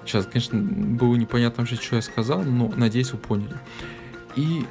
Сейчас, 0.04 0.26
конечно, 0.26 0.58
было 0.58 1.14
непонятно 1.14 1.62
вообще, 1.62 1.76
что 1.76 1.96
я 1.96 2.02
сказал, 2.02 2.42
но 2.42 2.72
надеюсь, 2.76 3.12
вы 3.12 3.18
поняли. 3.18 3.56
И 4.34 4.64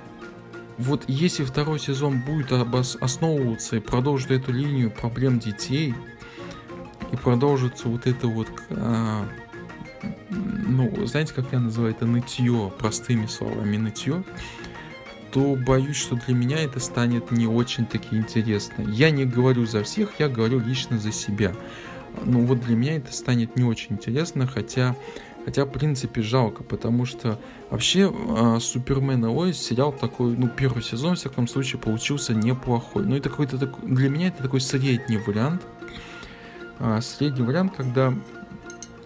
вот 0.78 1.04
если 1.08 1.44
второй 1.44 1.80
сезон 1.80 2.22
будет 2.22 2.52
основываться 2.52 3.78
и 3.78 3.80
продолжит 3.80 4.32
эту 4.32 4.52
линию 4.52 4.92
проблем 4.92 5.40
детей, 5.40 5.94
и 7.12 7.16
продолжится 7.16 7.88
вот 7.88 8.06
это 8.06 8.28
вот 8.28 8.48
а, 8.70 9.26
ну, 10.30 11.06
знаете, 11.06 11.34
как 11.34 11.52
я 11.52 11.60
называю 11.60 11.94
это 11.94 12.06
нытье, 12.06 12.72
простыми 12.78 13.26
словами 13.26 13.78
нытье, 13.78 14.24
то 15.32 15.56
боюсь, 15.56 15.98
что 15.98 16.16
для 16.16 16.34
меня 16.34 16.60
это 16.60 16.80
станет 16.80 17.32
не 17.32 17.48
очень-таки 17.48 18.16
интересно. 18.16 18.84
Я 18.84 19.12
не 19.12 19.26
говорю 19.26 19.66
за 19.66 19.84
всех, 19.84 20.20
я 20.20 20.28
говорю 20.28 20.60
лично 20.60 20.98
за 20.98 21.12
себя. 21.12 21.54
Ну 22.26 22.46
вот 22.46 22.62
для 22.62 22.76
меня 22.76 22.96
это 22.96 23.14
станет 23.14 23.56
не 23.56 23.64
очень 23.64 23.94
интересно, 23.94 24.48
хотя, 24.48 24.96
хотя 25.46 25.66
в 25.66 25.70
принципе 25.70 26.22
жалко, 26.22 26.64
потому 26.64 27.06
что 27.06 27.40
вообще 27.70 28.12
э, 28.12 28.60
Супермен 28.60 29.24
Ой 29.26 29.54
сериал 29.54 29.94
такой, 29.94 30.36
ну 30.36 30.48
первый 30.50 30.82
сезон, 30.82 31.16
в 31.16 31.20
всяком 31.20 31.48
случае, 31.48 31.80
получился 31.80 32.34
неплохой. 32.34 33.06
Ну 33.06 33.16
это 33.16 33.30
какой-то 33.30 33.58
такой, 33.58 33.88
для 33.88 34.10
меня 34.10 34.30
это 34.30 34.42
такой 34.42 34.62
средний 34.62 35.18
вариант. 35.18 35.62
Э, 36.80 37.00
средний 37.02 37.44
вариант, 37.44 37.74
когда 37.78 38.14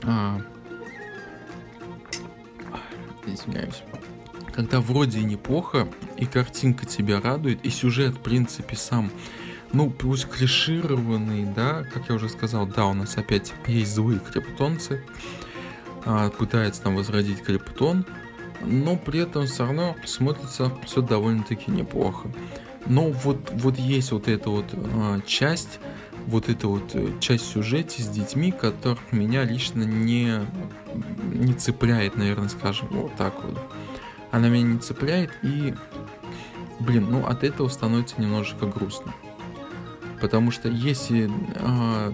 э, 0.03 0.39
извиняюсь. 3.25 3.84
Когда 4.53 4.80
вроде 4.80 5.22
неплохо, 5.24 5.88
и 6.18 6.25
картинка 6.25 6.86
тебя 6.86 7.20
радует, 7.20 7.65
и 7.65 7.70
сюжет, 7.70 8.15
в 8.15 8.20
принципе, 8.20 8.75
сам, 8.75 9.12
ну, 9.72 9.89
пусть 9.89 10.27
клишированный, 10.27 11.46
да, 11.46 11.84
как 11.92 12.10
я 12.10 12.15
уже 12.15 12.30
сказал, 12.30 12.68
да, 12.68 12.86
у 12.86 12.94
нас 12.94 13.18
опять 13.18 13.51
есть 13.65 13.96
злые 13.96 14.20
криптонцы, 14.20 15.03
а, 16.06 16.30
пытается 16.30 16.84
там 16.84 16.96
возродить 16.96 17.42
криптон, 17.42 18.06
но 18.62 18.96
при 18.96 19.22
этом 19.22 19.48
все 19.48 19.65
равно 19.65 19.96
смотрится 20.06 20.72
все 20.86 21.01
довольно-таки 21.01 21.72
неплохо. 21.72 22.30
Но 22.86 23.10
вот, 23.10 23.50
вот 23.53 23.80
есть 23.80 24.12
вот 24.12 24.27
эта 24.27 24.50
вот 24.50 24.65
а, 24.74 25.22
часть, 25.25 25.80
вот 26.27 26.50
эта 26.50 26.68
вот 26.68 26.92
э, 26.94 27.13
часть 27.20 27.46
сюжета 27.46 28.01
с 28.01 28.08
детьми, 28.08 28.51
которых 28.51 29.12
меня 29.12 29.44
лично 29.44 29.84
не, 29.84 30.39
не 31.34 31.53
цепляет, 31.53 32.15
наверное, 32.15 32.50
скажем, 32.50 32.88
вот 32.92 33.15
так 33.15 33.44
вот. 33.44 33.60
Она 34.32 34.50
меня 34.50 34.63
не 34.63 34.80
цепляет 34.80 35.32
и, 35.44 35.74
блин, 36.80 37.08
ну 37.10 37.25
от 37.25 37.44
этого 37.44 37.68
становится 37.68 38.20
немножечко 38.20 38.65
грустно. 38.65 39.13
Потому 40.22 40.51
что 40.51 40.70
если 40.70 41.30
э, 41.56 42.12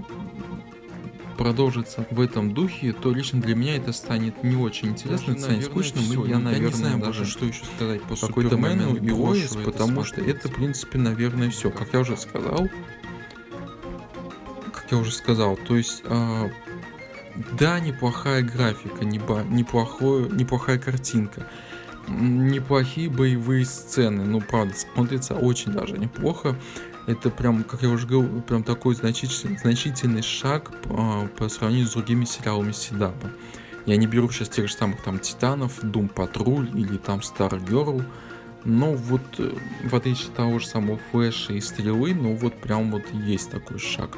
продолжится 1.40 2.06
в 2.12 2.20
этом 2.20 2.54
духе, 2.54 2.92
то 2.92 3.14
лично 3.14 3.40
для 3.40 3.56
меня 3.56 3.78
это 3.78 3.94
станет 3.94 4.44
не 4.44 4.58
очень 4.58 4.90
интересно, 4.90 5.32
это 5.32 5.42
станет 5.42 5.66
скучным, 5.66 6.04
все. 6.04 6.26
и 6.26 6.30
я, 6.30 6.40
наверное, 6.40 6.68
я 6.68 6.68
не 6.68 6.74
знаю 6.74 7.00
даже, 7.00 7.26
что 7.26 7.46
еще 7.46 7.64
сказать 7.64 8.02
по 8.04 8.16
какой-то 8.18 8.58
момент 8.58 9.02
и 9.02 9.64
потому 9.64 10.04
что 10.04 10.20
это, 10.20 10.50
в 10.50 10.56
принципе, 10.56 10.98
наверное, 10.98 11.50
все. 11.50 11.72
Как 11.72 11.94
я 11.94 12.02
уже 12.02 12.18
сказал, 12.18 12.68
я 14.92 14.98
уже 14.98 15.12
сказал. 15.12 15.58
То 15.58 15.76
есть, 15.76 16.02
э, 16.06 16.50
да, 17.58 17.80
неплохая 17.80 18.42
графика, 18.42 19.06
неплохое, 19.06 20.30
неплохая 20.30 20.78
картинка, 20.78 21.48
неплохие 22.08 23.10
боевые 23.10 23.66
сцены. 23.66 24.26
Ну, 24.26 24.42
правда, 24.42 24.74
смотрится 24.76 25.36
очень 25.36 25.72
даже 25.72 25.98
неплохо. 25.98 26.56
Это 27.08 27.30
прям, 27.30 27.64
как 27.64 27.82
я 27.82 27.90
уже 27.90 28.06
говорил, 28.06 28.42
прям 28.42 28.64
такой 28.64 28.96
значительный, 28.96 29.58
значительный 29.58 30.22
шаг 30.22 30.72
э, 30.86 31.28
по 31.38 31.50
сравнению 31.50 31.88
с 31.88 31.94
другими 31.94 32.26
сериалами 32.26 32.72
Седаба. 32.72 33.32
Я 33.86 33.98
не 33.98 34.06
беру 34.06 34.30
сейчас 34.30 34.50
тех 34.50 34.68
же 34.68 34.74
самых 34.74 35.02
там 35.02 35.18
Титанов, 35.18 35.80
Дум 35.82 36.10
Патруль 36.10 36.70
или 36.76 36.98
там 36.98 37.24
Старгерл. 37.24 38.04
Но 38.66 38.94
вот 38.94 39.22
э, 39.40 39.54
в 39.84 39.96
отличие 39.96 40.28
от 40.28 40.36
того 40.36 40.60
же 40.60 40.68
самого 40.68 41.00
Флэша 41.12 41.54
и 41.54 41.62
Стрелы, 41.62 42.14
ну 42.14 42.36
вот 42.36 42.54
прям 42.60 42.92
вот 42.92 43.04
есть 43.14 43.50
такой 43.50 43.80
шаг. 43.80 44.18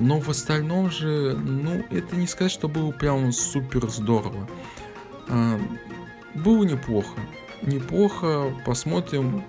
Но 0.00 0.20
в 0.20 0.28
остальном 0.28 0.90
же, 0.90 1.36
ну, 1.36 1.84
это 1.90 2.16
не 2.16 2.26
сказать, 2.26 2.52
что 2.52 2.68
было 2.68 2.90
прям 2.90 3.32
супер 3.32 3.88
здорово. 3.88 4.48
А, 5.28 5.58
было 6.34 6.64
неплохо. 6.64 7.18
Неплохо. 7.62 8.52
Посмотрим. 8.64 9.42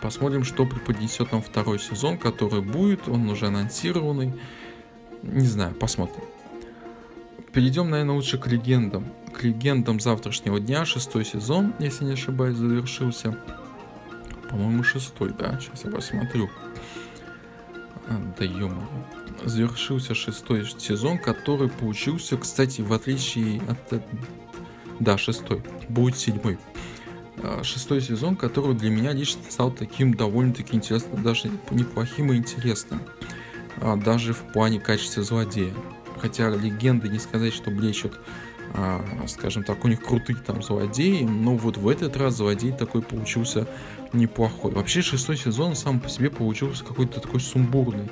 Посмотрим, 0.00 0.44
что 0.44 0.66
преподнесет 0.66 1.32
нам 1.32 1.42
второй 1.42 1.78
сезон, 1.78 2.18
который 2.18 2.60
будет. 2.60 3.08
Он 3.08 3.28
уже 3.30 3.46
анонсированный. 3.46 4.34
Не 5.22 5.46
знаю, 5.46 5.74
посмотрим. 5.74 6.24
Перейдем, 7.52 7.90
наверное, 7.90 8.14
лучше 8.14 8.38
к 8.38 8.46
легендам. 8.46 9.06
К 9.34 9.42
легендам 9.42 9.98
завтрашнего 9.98 10.60
дня. 10.60 10.84
Шестой 10.84 11.24
сезон, 11.24 11.74
если 11.78 12.04
не 12.04 12.12
ошибаюсь, 12.12 12.56
завершился. 12.56 13.38
По-моему, 14.50 14.84
шестой, 14.84 15.32
да. 15.36 15.58
Сейчас 15.58 15.84
я 15.84 15.90
посмотрю. 15.90 16.48
Да 18.38 18.44
ё 18.44 18.70
Завершился 19.44 20.14
шестой 20.14 20.66
сезон, 20.78 21.18
который 21.18 21.68
получился, 21.68 22.36
кстати, 22.36 22.80
в 22.80 22.92
отличие 22.92 23.62
от... 23.68 24.02
Да, 24.98 25.16
шестой. 25.16 25.62
Будет 25.88 26.16
седьмой. 26.16 26.58
А, 27.42 27.62
шестой 27.62 28.00
сезон, 28.00 28.34
который 28.34 28.74
для 28.74 28.90
меня 28.90 29.12
лично 29.12 29.42
стал 29.48 29.70
таким 29.70 30.14
довольно-таки 30.14 30.74
интересным, 30.74 31.22
даже 31.22 31.50
неплохим 31.70 32.32
и 32.32 32.36
интересным. 32.36 33.00
А, 33.80 33.96
даже 33.96 34.32
в 34.32 34.52
плане 34.52 34.80
качества 34.80 35.22
злодея. 35.22 35.72
Хотя 36.20 36.50
легенды 36.50 37.08
не 37.08 37.20
сказать, 37.20 37.54
что 37.54 37.70
блещут 37.70 38.18
скажем 39.26 39.64
так, 39.64 39.84
у 39.84 39.88
них 39.88 40.02
крутые 40.02 40.38
там 40.38 40.62
злодеи, 40.62 41.22
но 41.22 41.56
вот 41.56 41.76
в 41.76 41.88
этот 41.88 42.16
раз 42.16 42.34
злодей 42.34 42.72
такой 42.72 43.02
получился 43.02 43.66
неплохой. 44.12 44.72
Вообще 44.72 45.02
шестой 45.02 45.36
сезон 45.36 45.74
сам 45.74 46.00
по 46.00 46.08
себе 46.08 46.30
получился 46.30 46.84
какой-то 46.84 47.20
такой 47.20 47.40
сумбурный. 47.40 48.08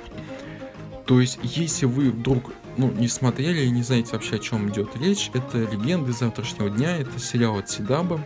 То 1.05 1.21
есть, 1.21 1.39
если 1.41 1.85
вы 1.85 2.11
вдруг 2.11 2.51
ну, 2.75 2.91
не 2.91 3.07
смотрели 3.07 3.65
и 3.65 3.69
не 3.69 3.81
знаете 3.81 4.11
вообще, 4.13 4.35
о 4.35 4.39
чем 4.39 4.69
идет 4.69 4.95
речь, 4.97 5.31
это 5.33 5.59
«Легенды 5.59 6.11
завтрашнего 6.11 6.69
дня», 6.69 6.97
это 6.97 7.19
сериал 7.19 7.57
от 7.57 7.69
Сидаба, 7.69 8.19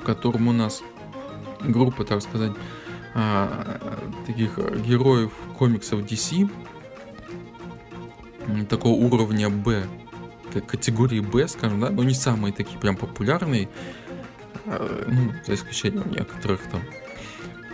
в 0.00 0.04
котором 0.04 0.48
у 0.48 0.52
нас 0.52 0.82
группа, 1.60 2.04
так 2.04 2.22
сказать, 2.22 2.52
а, 3.14 4.00
таких 4.26 4.58
героев 4.86 5.32
комиксов 5.58 6.00
DC, 6.00 6.48
такого 8.68 8.94
уровня 8.94 9.50
B, 9.50 9.84
категории 10.60 11.20
Б, 11.20 11.48
скажем, 11.48 11.80
да, 11.80 11.90
но 11.90 12.02
не 12.02 12.14
самые 12.14 12.52
такие 12.52 12.78
прям 12.78 12.96
популярные, 12.96 13.68
а, 14.66 15.06
ну, 15.08 15.32
за 15.46 15.54
исключением 15.54 16.10
некоторых 16.10 16.60
там. 16.70 16.82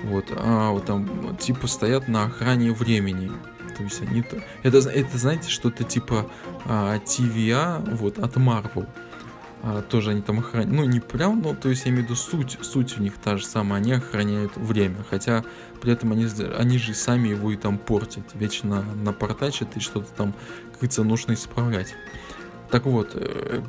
Вот, 0.05 0.27
а 0.37 0.71
вот 0.71 0.87
там 0.87 1.37
типа 1.37 1.67
стоят 1.67 2.09
на 2.09 2.25
охране 2.25 2.73
времени. 2.73 3.31
То 3.77 3.85
есть 3.85 4.01
они... 4.03 4.25
Это, 4.63 4.79
это 4.79 5.19
знаете, 5.19 5.51
что-то 5.51 5.85
типа 5.85 6.31
а, 6.65 6.99
TVA 6.99 7.95
вот, 7.97 8.19
от 8.19 8.37
Marvel. 8.37 8.87
А, 9.63 9.83
тоже 9.83 10.11
они 10.11 10.23
там 10.23 10.39
охраняют. 10.39 10.73
Ну, 10.73 10.85
не 10.85 11.01
прям, 11.01 11.41
но 11.43 11.55
то 11.55 11.69
есть 11.69 11.85
я 11.85 11.91
имею 11.91 12.05
в 12.05 12.07
виду 12.07 12.17
суть. 12.17 12.59
Суть 12.63 12.99
у 12.99 13.03
них 13.03 13.15
та 13.19 13.37
же 13.37 13.47
самая. 13.47 13.81
Они 13.81 13.93
охраняют 13.93 14.57
время. 14.57 15.05
Хотя 15.09 15.45
при 15.81 15.93
этом 15.93 16.13
они, 16.13 16.27
они 16.57 16.79
же 16.79 16.95
сами 16.95 17.29
его 17.29 17.51
и 17.51 17.57
там 17.57 17.79
портят. 17.79 18.25
Вечно 18.35 18.85
напортачат 19.03 19.77
и 19.77 19.81
что-то 19.81 20.09
там, 20.17 20.33
как 20.33 20.75
говорится, 20.75 21.05
нужно 21.05 21.35
исправлять. 21.35 21.95
Так 22.71 22.85
вот, 22.85 23.13
э, 23.15 23.63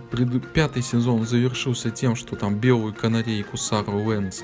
пятый 0.54 0.82
сезон 0.82 1.26
завершился 1.26 1.90
тем, 1.90 2.16
что 2.16 2.36
там 2.36 2.58
белую 2.58 2.94
канарейку 2.94 3.56
Сару 3.56 4.04
Лэнс 4.04 4.44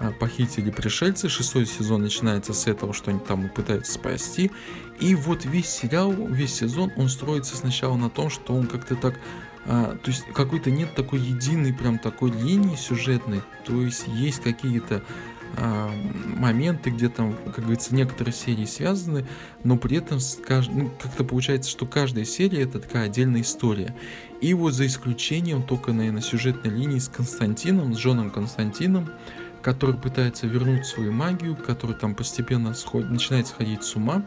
а, 0.00 0.12
похитили 0.12 0.70
пришельцы. 0.70 1.28
Шестой 1.28 1.66
сезон 1.66 2.02
начинается 2.02 2.54
с 2.54 2.66
этого, 2.66 2.94
что 2.94 3.10
они 3.10 3.20
там 3.20 3.48
пытаются 3.48 3.92
спасти. 3.92 4.50
И 4.98 5.14
вот 5.14 5.44
весь 5.44 5.68
сериал, 5.68 6.12
весь 6.12 6.54
сезон, 6.54 6.90
он 6.96 7.08
строится 7.08 7.56
сначала 7.56 7.96
на 7.96 8.08
том, 8.08 8.30
что 8.30 8.54
он 8.54 8.66
как-то 8.66 8.96
так... 8.96 9.18
А, 9.66 9.96
то 9.96 10.10
есть 10.10 10.24
какой-то 10.32 10.70
нет 10.70 10.94
такой 10.94 11.20
единой 11.20 11.74
прям 11.74 11.98
такой 11.98 12.30
линии 12.30 12.76
сюжетной. 12.76 13.42
То 13.66 13.82
есть 13.82 14.06
есть 14.06 14.40
какие-то 14.40 15.02
моменты, 15.56 16.90
где 16.90 17.08
там, 17.08 17.36
как 17.46 17.64
говорится, 17.64 17.94
некоторые 17.94 18.34
серии 18.34 18.66
связаны, 18.66 19.26
но 19.64 19.76
при 19.76 19.98
этом 19.98 20.18
ну, 20.68 20.92
как-то 21.00 21.24
получается, 21.24 21.70
что 21.70 21.86
каждая 21.86 22.24
серия 22.24 22.62
это 22.62 22.80
такая 22.80 23.06
отдельная 23.06 23.40
история. 23.40 23.94
И 24.40 24.52
вот 24.54 24.74
за 24.74 24.86
исключением 24.86 25.62
только, 25.62 25.92
наверное, 25.92 26.20
сюжетной 26.20 26.70
линии 26.70 26.98
с 26.98 27.08
Константином, 27.08 27.94
с 27.94 27.98
Джоном 27.98 28.30
Константином, 28.30 29.08
который 29.62 29.96
пытается 29.96 30.46
вернуть 30.46 30.86
свою 30.86 31.12
магию, 31.12 31.56
который 31.56 31.96
там 31.96 32.14
постепенно 32.14 32.74
сходит, 32.74 33.10
начинает 33.10 33.46
сходить 33.46 33.82
с 33.82 33.96
ума. 33.96 34.24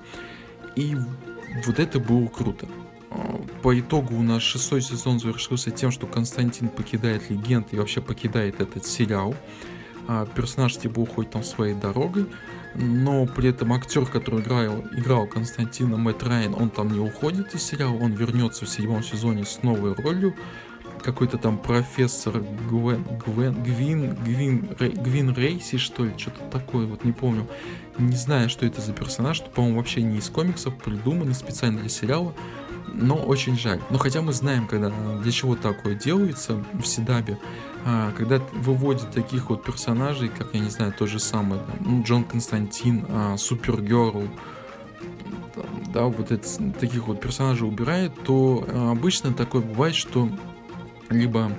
И 0.75 0.97
вот 1.65 1.79
это 1.79 1.99
было 1.99 2.27
круто. 2.27 2.67
А, 3.11 3.41
по 3.61 3.79
итогу 3.79 4.15
у 4.15 4.23
нас 4.23 4.41
шестой 4.41 4.81
сезон 4.81 5.19
завершился 5.19 5.71
тем, 5.71 5.91
что 5.91 6.07
Константин 6.07 6.69
покидает 6.69 7.29
легенд 7.29 7.71
и 7.71 7.77
вообще 7.77 8.01
покидает 8.01 8.59
этот 8.61 8.85
сериал. 8.85 9.35
А 10.11 10.25
персонаж 10.25 10.75
типа 10.75 11.01
уходит 11.01 11.29
там 11.29 11.43
своей 11.43 11.75
дорогой, 11.75 12.25
но 12.73 13.27
при 13.27 13.49
этом 13.49 13.71
актер, 13.73 14.07
который 14.07 14.39
играл, 14.41 14.83
играл 14.91 15.27
Константина 15.27 15.97
Мэтт 15.97 16.23
Райан, 16.23 16.55
он 16.55 16.71
там 16.71 16.91
не 16.91 16.99
уходит 16.99 17.53
из 17.53 17.61
сериала, 17.61 17.93
он 17.93 18.13
вернется 18.13 18.65
в 18.65 18.69
седьмом 18.69 19.03
сезоне 19.03 19.45
с 19.45 19.61
новой 19.61 19.93
ролью, 19.93 20.33
какой-то 21.03 21.37
там 21.37 21.59
профессор 21.59 22.41
Гвен, 22.67 23.05
Гвен, 23.23 23.61
Гвин, 23.61 24.15
Гвин, 24.25 24.75
Рей, 24.79 24.93
Гвин 24.93 25.31
Рейси, 25.31 25.77
что 25.77 26.05
ли, 26.05 26.13
что-то 26.17 26.43
такое, 26.49 26.87
вот 26.87 27.03
не 27.05 27.11
помню. 27.11 27.47
Не 27.99 28.15
знаю, 28.15 28.49
что 28.49 28.65
это 28.65 28.81
за 28.81 28.93
персонаж, 28.93 29.37
что, 29.37 29.51
по-моему, 29.51 29.77
вообще 29.77 30.01
не 30.01 30.17
из 30.17 30.29
комиксов, 30.31 30.75
придуманный 30.83 31.35
специально 31.35 31.81
для 31.81 31.89
сериала, 31.89 32.33
но 32.93 33.15
очень 33.15 33.57
жаль. 33.57 33.81
Но 33.89 33.97
хотя 33.97 34.21
мы 34.21 34.33
знаем, 34.33 34.67
когда 34.67 34.91
для 35.21 35.31
чего 35.31 35.55
такое 35.55 35.95
делается 35.95 36.63
в 36.73 36.83
Седабе, 36.85 37.39
а, 37.85 38.11
когда 38.17 38.39
выводят 38.53 39.11
таких 39.11 39.49
вот 39.49 39.63
персонажей, 39.63 40.29
как, 40.29 40.53
я 40.53 40.59
не 40.59 40.69
знаю, 40.69 40.93
то 40.93 41.07
же 41.07 41.19
самое, 41.19 41.61
ну, 41.79 42.03
Джон 42.03 42.23
Константин, 42.23 43.05
а, 43.09 43.37
Супергерл, 43.37 44.23
да, 45.93 46.05
вот 46.05 46.31
это, 46.31 46.47
таких 46.79 47.07
вот 47.07 47.21
персонажей 47.21 47.67
убирает, 47.67 48.13
то 48.23 48.65
а, 48.67 48.91
обычно 48.91 49.33
такое 49.33 49.61
бывает, 49.61 49.95
что 49.95 50.29
либо 51.09 51.51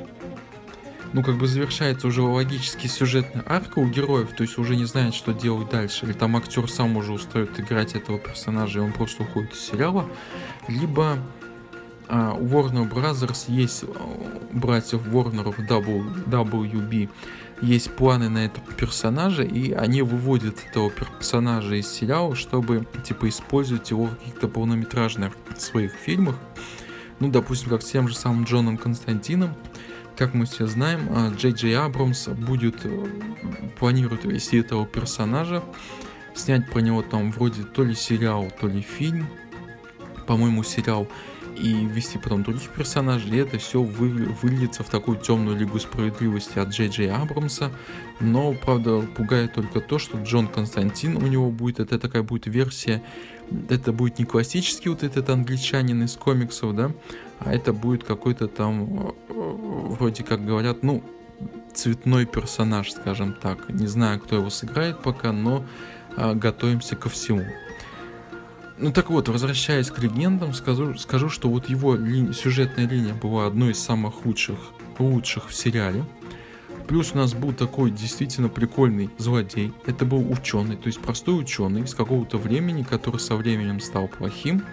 ну, 1.12 1.22
как 1.22 1.36
бы 1.36 1.46
завершается 1.46 2.06
уже 2.06 2.22
логически 2.22 2.86
сюжетная 2.86 3.44
арка 3.46 3.78
у 3.78 3.86
героев, 3.86 4.30
то 4.36 4.42
есть 4.42 4.58
уже 4.58 4.76
не 4.76 4.84
знает, 4.84 5.14
что 5.14 5.32
делать 5.32 5.70
дальше, 5.70 6.06
или 6.06 6.12
там 6.12 6.36
актер 6.36 6.70
сам 6.70 6.96
уже 6.96 7.12
устает 7.12 7.58
играть 7.58 7.94
этого 7.94 8.18
персонажа, 8.18 8.78
и 8.78 8.82
он 8.82 8.92
просто 8.92 9.24
уходит 9.24 9.52
из 9.52 9.60
сериала, 9.60 10.06
либо 10.68 11.18
а, 12.08 12.34
у 12.34 12.46
Warner 12.46 12.88
Brothers 12.88 13.44
есть, 13.48 13.84
у 13.84 14.56
братьев 14.56 15.06
Warner 15.06 15.54
WB, 15.56 17.08
есть 17.60 17.94
планы 17.94 18.28
на 18.28 18.46
этого 18.46 18.66
персонажа, 18.72 19.42
и 19.42 19.72
они 19.72 20.02
выводят 20.02 20.56
этого 20.68 20.90
персонажа 20.90 21.74
из 21.74 21.88
сериала, 21.88 22.34
чтобы, 22.34 22.86
типа, 23.04 23.28
использовать 23.28 23.90
его 23.90 24.06
в 24.06 24.16
каких-то 24.16 24.48
полнометражных 24.48 25.34
своих 25.58 25.92
фильмах, 25.92 26.36
ну, 27.18 27.30
допустим, 27.30 27.68
как 27.68 27.82
с 27.82 27.90
тем 27.90 28.08
же 28.08 28.16
самым 28.16 28.44
Джоном 28.44 28.78
Константином, 28.78 29.54
как 30.20 30.34
мы 30.34 30.44
все 30.44 30.66
знаем, 30.66 31.08
а, 31.16 31.30
Джей 31.34 31.52
Джей 31.52 31.78
Абрамс 31.78 32.28
будет, 32.28 32.84
э, 32.84 33.06
планирует 33.78 34.26
вести 34.26 34.58
этого 34.58 34.84
персонажа, 34.84 35.62
снять 36.34 36.70
про 36.70 36.80
него 36.80 37.00
там 37.00 37.32
вроде 37.32 37.62
то 37.62 37.82
ли 37.82 37.94
сериал, 37.94 38.52
то 38.60 38.68
ли 38.68 38.82
фильм, 38.82 39.26
по-моему, 40.26 40.62
сериал, 40.62 41.08
и 41.56 41.72
ввести 41.72 42.18
потом 42.18 42.42
других 42.42 42.68
персонажей, 42.68 43.30
и 43.30 43.36
это 43.36 43.56
все 43.56 43.82
вы, 43.82 44.10
выльется 44.42 44.82
в 44.82 44.90
такую 44.90 45.16
темную 45.16 45.56
лигу 45.56 45.78
справедливости 45.78 46.58
от 46.58 46.68
Джей 46.68 46.90
Джей 46.90 47.10
Абрамса, 47.10 47.72
но, 48.20 48.52
правда, 48.52 49.00
пугает 49.00 49.54
только 49.54 49.80
то, 49.80 49.98
что 49.98 50.18
Джон 50.22 50.48
Константин 50.48 51.16
у 51.16 51.26
него 51.26 51.50
будет, 51.50 51.80
это 51.80 51.98
такая 51.98 52.22
будет 52.22 52.46
версия 52.46 53.02
это 53.68 53.92
будет 53.92 54.18
не 54.18 54.24
классический 54.24 54.88
вот 54.88 55.02
этот 55.02 55.28
англичанин 55.28 56.02
из 56.04 56.14
комиксов, 56.16 56.74
да, 56.74 56.92
а 57.40 57.52
это 57.52 57.72
будет 57.72 58.04
какой-то 58.04 58.48
там, 58.48 59.14
э, 59.28 59.32
вроде 59.98 60.22
как 60.22 60.44
говорят, 60.44 60.82
ну, 60.82 61.02
цветной 61.74 62.26
персонаж, 62.26 62.92
скажем 62.92 63.34
так. 63.34 63.68
Не 63.70 63.86
знаю, 63.86 64.20
кто 64.20 64.36
его 64.36 64.50
сыграет 64.50 65.00
пока, 65.00 65.32
но 65.32 65.64
а, 66.16 66.34
готовимся 66.34 66.96
ко 66.96 67.08
всему. 67.08 67.44
Ну 68.78 68.92
так 68.92 69.10
вот, 69.10 69.28
возвращаясь 69.28 69.90
к 69.90 69.98
легендам, 69.98 70.54
скажу, 70.54 70.96
скажу 70.96 71.28
что 71.28 71.48
вот 71.48 71.68
его 71.68 71.94
ли, 71.94 72.32
сюжетная 72.32 72.88
линия 72.88 73.14
была 73.14 73.46
одной 73.46 73.72
из 73.72 73.78
самых 73.78 74.24
лучших, 74.24 74.58
лучших 74.98 75.48
в 75.48 75.54
сериале. 75.54 76.04
Плюс 76.88 77.12
у 77.14 77.18
нас 77.18 77.34
был 77.34 77.52
такой 77.52 77.90
действительно 77.90 78.48
прикольный 78.48 79.10
злодей. 79.18 79.72
Это 79.86 80.04
был 80.04 80.28
ученый, 80.30 80.76
то 80.76 80.88
есть 80.88 80.98
простой 80.98 81.40
ученый 81.40 81.86
с 81.86 81.94
какого-то 81.94 82.36
времени, 82.36 82.82
который 82.82 83.20
со 83.20 83.36
временем 83.36 83.80
стал 83.80 84.08
плохим. 84.08 84.64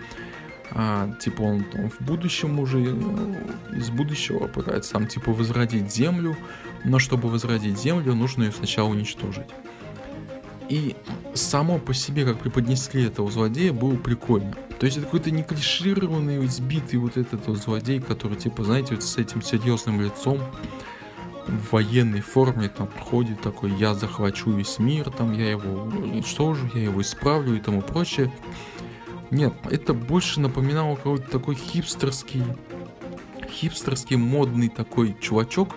А, 0.71 1.09
типа 1.19 1.41
он 1.41 1.63
там 1.63 1.89
в 1.89 2.01
будущем 2.01 2.59
уже 2.59 2.79
э, 2.79 3.77
из 3.77 3.89
будущего 3.89 4.47
пытается 4.47 4.91
сам 4.91 5.07
типа 5.07 5.31
возродить 5.31 5.93
Землю, 5.93 6.35
но 6.83 6.99
чтобы 6.99 7.29
возродить 7.29 7.79
Землю, 7.79 8.13
нужно 8.13 8.43
ее 8.43 8.51
сначала 8.51 8.89
уничтожить. 8.89 9.47
И 10.69 10.95
само 11.33 11.79
по 11.79 11.93
себе, 11.93 12.25
как 12.25 12.39
преподнесли 12.39 13.05
этого 13.05 13.31
злодея, 13.31 13.71
было 13.71 13.95
прикольно. 13.95 14.53
То 14.79 14.85
есть 14.85 14.97
это 14.97 15.05
какой-то 15.05 15.31
не 15.31 15.43
клишированный, 15.43 16.45
избитый 16.45 16.99
вот 16.99 17.17
этот 17.17 17.47
вот 17.47 17.57
злодей, 17.57 18.01
который, 18.01 18.37
типа, 18.37 18.63
знаете, 18.63 18.95
вот 18.95 19.03
с 19.03 19.17
этим 19.17 19.41
серьезным 19.41 20.01
лицом, 20.01 20.39
в 21.47 21.71
военной 21.71 22.21
форме 22.21 22.67
там 22.67 22.89
ходит 22.99 23.41
такой, 23.41 23.71
я 23.75 23.93
захвачу 23.93 24.51
весь 24.51 24.79
мир, 24.79 25.09
там 25.09 25.31
я 25.31 25.51
его 25.51 25.83
уничтожу, 25.83 26.69
я 26.73 26.83
его 26.83 27.01
исправлю 27.01 27.55
и 27.55 27.61
тому 27.61 27.81
прочее. 27.81 28.31
Нет, 29.29 29.53
это 29.69 29.93
больше 29.93 30.39
напоминало 30.39 30.95
какой-то 30.95 31.29
такой 31.29 31.55
хипстерский, 31.55 32.43
хипстерский 33.49 34.15
модный 34.15 34.69
такой 34.69 35.15
чувачок, 35.19 35.75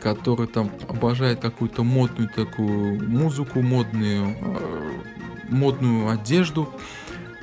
который 0.00 0.46
там 0.46 0.70
обожает 0.88 1.40
какую-то 1.40 1.82
модную 1.82 2.28
такую 2.28 3.02
музыку, 3.08 3.62
модную, 3.62 4.36
э, 4.40 5.00
модную 5.48 6.10
одежду, 6.10 6.72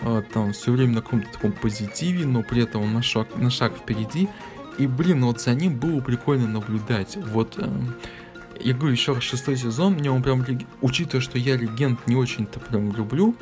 э, 0.01 0.23
там 0.33 0.53
все 0.53 0.71
время 0.71 0.93
на 0.93 1.01
каком-то 1.01 1.29
таком 1.33 1.51
позитиве, 1.51 2.25
но 2.25 2.41
при 2.41 2.63
этом 2.63 2.83
он 2.83 2.93
на 2.93 3.01
шаг, 3.01 3.27
на 3.35 3.49
шаг 3.49 3.75
впереди. 3.75 4.29
И, 4.77 4.87
блин, 4.87 5.25
вот 5.25 5.41
за 5.41 5.53
ним 5.53 5.77
было 5.77 5.99
прикольно 5.99 6.47
наблюдать. 6.47 7.17
Вот, 7.17 7.55
э, 7.57 7.69
я 8.61 8.73
говорю, 8.73 8.93
еще 8.93 9.13
раз, 9.13 9.23
шестой 9.23 9.57
сезон, 9.57 9.95
мне 9.95 10.09
он 10.09 10.23
прям, 10.23 10.45
учитывая, 10.81 11.21
что 11.21 11.37
я 11.37 11.57
легенд 11.57 12.07
не 12.07 12.15
очень-то 12.15 12.61
прям 12.61 12.95
люблю, 12.95 13.35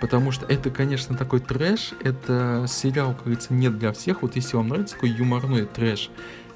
потому 0.00 0.32
что 0.32 0.46
это, 0.46 0.70
конечно, 0.70 1.16
такой 1.16 1.40
трэш, 1.40 1.92
это 2.02 2.64
сериал, 2.68 3.14
как 3.14 3.24
говорится, 3.24 3.52
нет 3.52 3.78
для 3.78 3.92
всех. 3.92 4.22
Вот 4.22 4.36
если 4.36 4.56
вам 4.56 4.68
нравится 4.68 4.94
такой 4.94 5.10
юморной 5.10 5.66
трэш, 5.66 6.10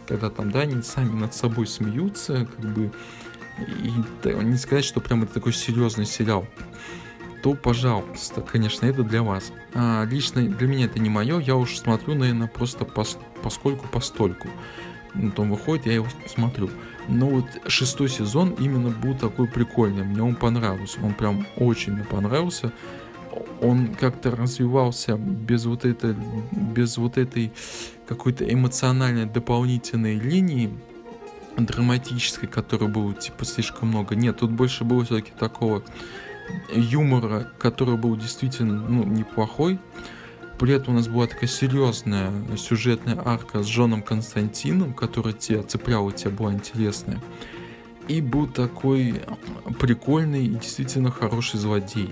когда 0.06 0.30
там, 0.30 0.50
да, 0.50 0.60
они 0.60 0.82
сами 0.82 1.18
над 1.18 1.34
собой 1.34 1.66
смеются, 1.66 2.46
как 2.46 2.72
бы, 2.72 2.92
и 3.58 3.92
да, 4.22 4.32
не 4.32 4.56
сказать, 4.56 4.84
что 4.84 5.00
прям 5.00 5.22
это 5.22 5.34
такой 5.34 5.52
серьезный 5.52 6.06
сериал 6.06 6.46
то, 7.44 7.52
пожалуйста, 7.52 8.40
конечно, 8.40 8.86
это 8.86 9.02
для 9.02 9.22
вас. 9.22 9.52
А, 9.74 10.06
лично 10.06 10.40
для 10.40 10.66
меня 10.66 10.86
это 10.86 10.98
не 10.98 11.10
мое, 11.10 11.38
я 11.40 11.56
уж 11.56 11.76
смотрю, 11.76 12.14
наверное, 12.14 12.46
просто 12.46 12.86
пос, 12.86 13.18
поскольку 13.42 13.86
постольку. 13.86 14.48
Ну, 15.12 15.30
там 15.30 15.50
выходит, 15.50 15.84
я 15.84 15.92
его 15.92 16.06
смотрю. 16.26 16.70
Но 17.06 17.26
вот 17.26 17.44
шестой 17.66 18.08
сезон 18.08 18.54
именно 18.58 18.88
был 18.88 19.14
такой 19.14 19.46
прикольный, 19.46 20.04
мне 20.04 20.22
он 20.22 20.36
понравился, 20.36 20.98
он 21.02 21.12
прям 21.12 21.46
очень 21.56 21.92
мне 21.92 22.04
понравился. 22.04 22.72
Он 23.60 23.94
как-то 23.94 24.30
развивался 24.30 25.16
без 25.16 25.64
вот 25.66 25.84
этой, 25.84 26.14
без 26.52 26.96
вот 26.96 27.18
этой 27.18 27.52
какой-то 28.06 28.50
эмоциональной 28.50 29.26
дополнительной 29.26 30.18
линии 30.18 30.70
драматической, 31.56 32.48
которой 32.48 32.88
было 32.88 33.14
типа 33.14 33.44
слишком 33.44 33.88
много. 33.88 34.14
Нет, 34.14 34.38
тут 34.38 34.50
больше 34.50 34.84
было 34.84 35.04
все-таки 35.04 35.32
такого 35.38 35.82
юмора, 36.74 37.50
который 37.58 37.96
был 37.96 38.16
действительно 38.16 38.80
ну, 38.88 39.04
неплохой. 39.04 39.78
При 40.58 40.72
этом 40.72 40.94
у 40.94 40.96
нас 40.98 41.08
была 41.08 41.26
такая 41.26 41.48
серьезная 41.48 42.30
сюжетная 42.56 43.20
арка 43.24 43.62
с 43.62 43.66
Джоном 43.66 44.02
Константином, 44.02 44.94
которая 44.94 45.32
тебя 45.32 45.62
цепляла, 45.62 46.12
тебе 46.12 46.30
была 46.30 46.52
интересная. 46.52 47.20
И 48.06 48.20
был 48.20 48.46
такой 48.46 49.22
прикольный 49.80 50.46
и 50.46 50.50
действительно 50.50 51.10
хороший 51.10 51.58
злодей. 51.58 52.10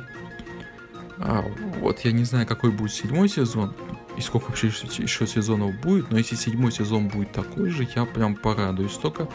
А, 1.18 1.44
вот 1.80 2.00
я 2.00 2.12
не 2.12 2.24
знаю, 2.24 2.46
какой 2.46 2.70
будет 2.70 2.92
седьмой 2.92 3.28
сезон 3.28 3.74
и 4.16 4.20
сколько 4.20 4.46
вообще 4.46 4.68
еще 4.68 5.26
сезонов 5.26 5.80
будет, 5.80 6.10
но 6.10 6.18
если 6.18 6.36
седьмой 6.36 6.72
сезон 6.72 7.08
будет 7.08 7.32
такой 7.32 7.70
же, 7.70 7.88
я 7.94 8.04
прям 8.04 8.36
порадуюсь 8.36 8.96
только, 8.96 9.28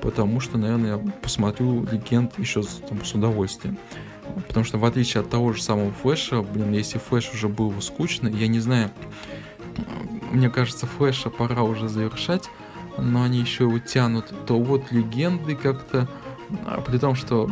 потому 0.00 0.40
что, 0.40 0.58
наверное, 0.58 0.96
я 0.96 0.98
посмотрю 0.98 1.86
Легенд 1.90 2.38
еще 2.38 2.62
там, 2.88 3.04
с 3.04 3.14
удовольствием. 3.14 3.78
Потому 4.46 4.64
что 4.64 4.78
в 4.78 4.84
отличие 4.84 5.22
от 5.22 5.30
того 5.30 5.52
же 5.52 5.62
самого 5.62 5.90
Флэша, 5.90 6.42
блин, 6.42 6.72
если 6.72 6.98
Флэш 6.98 7.32
уже 7.34 7.48
был 7.48 7.80
скучно, 7.82 8.28
я 8.28 8.46
не 8.46 8.60
знаю, 8.60 8.90
мне 10.30 10.48
кажется, 10.50 10.86
Флэша 10.86 11.30
пора 11.30 11.62
уже 11.62 11.88
завершать, 11.88 12.48
но 12.96 13.22
они 13.22 13.40
еще 13.40 13.64
его 13.64 13.78
тянут, 13.78 14.32
то 14.46 14.60
вот 14.60 14.92
Легенды 14.92 15.56
как-то, 15.56 16.08
а, 16.66 16.80
при 16.80 16.98
том, 16.98 17.14
что 17.16 17.50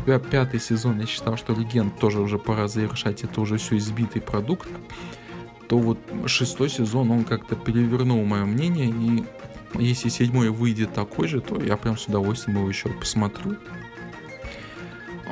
пятый 0.00 0.60
сезон 0.60 1.00
я 1.00 1.06
считал, 1.06 1.36
что 1.36 1.52
Легенд 1.52 1.98
тоже 1.98 2.20
уже 2.20 2.38
пора 2.38 2.68
завершать, 2.68 3.22
это 3.24 3.40
уже 3.40 3.56
все 3.58 3.76
избитый 3.76 4.22
продукт, 4.22 4.68
то 5.68 5.78
вот 5.78 5.98
шестой 6.26 6.68
сезон, 6.68 7.10
он 7.10 7.24
как-то 7.24 7.54
перевернул 7.56 8.24
мое 8.24 8.44
мнение, 8.44 8.90
и 8.90 9.24
если 9.78 10.08
седьмой 10.08 10.50
выйдет 10.50 10.92
такой 10.92 11.28
же, 11.28 11.40
то 11.40 11.60
я 11.62 11.76
прям 11.76 11.96
с 11.96 12.06
удовольствием 12.06 12.58
его 12.58 12.68
еще 12.68 12.88
посмотрю. 12.88 13.56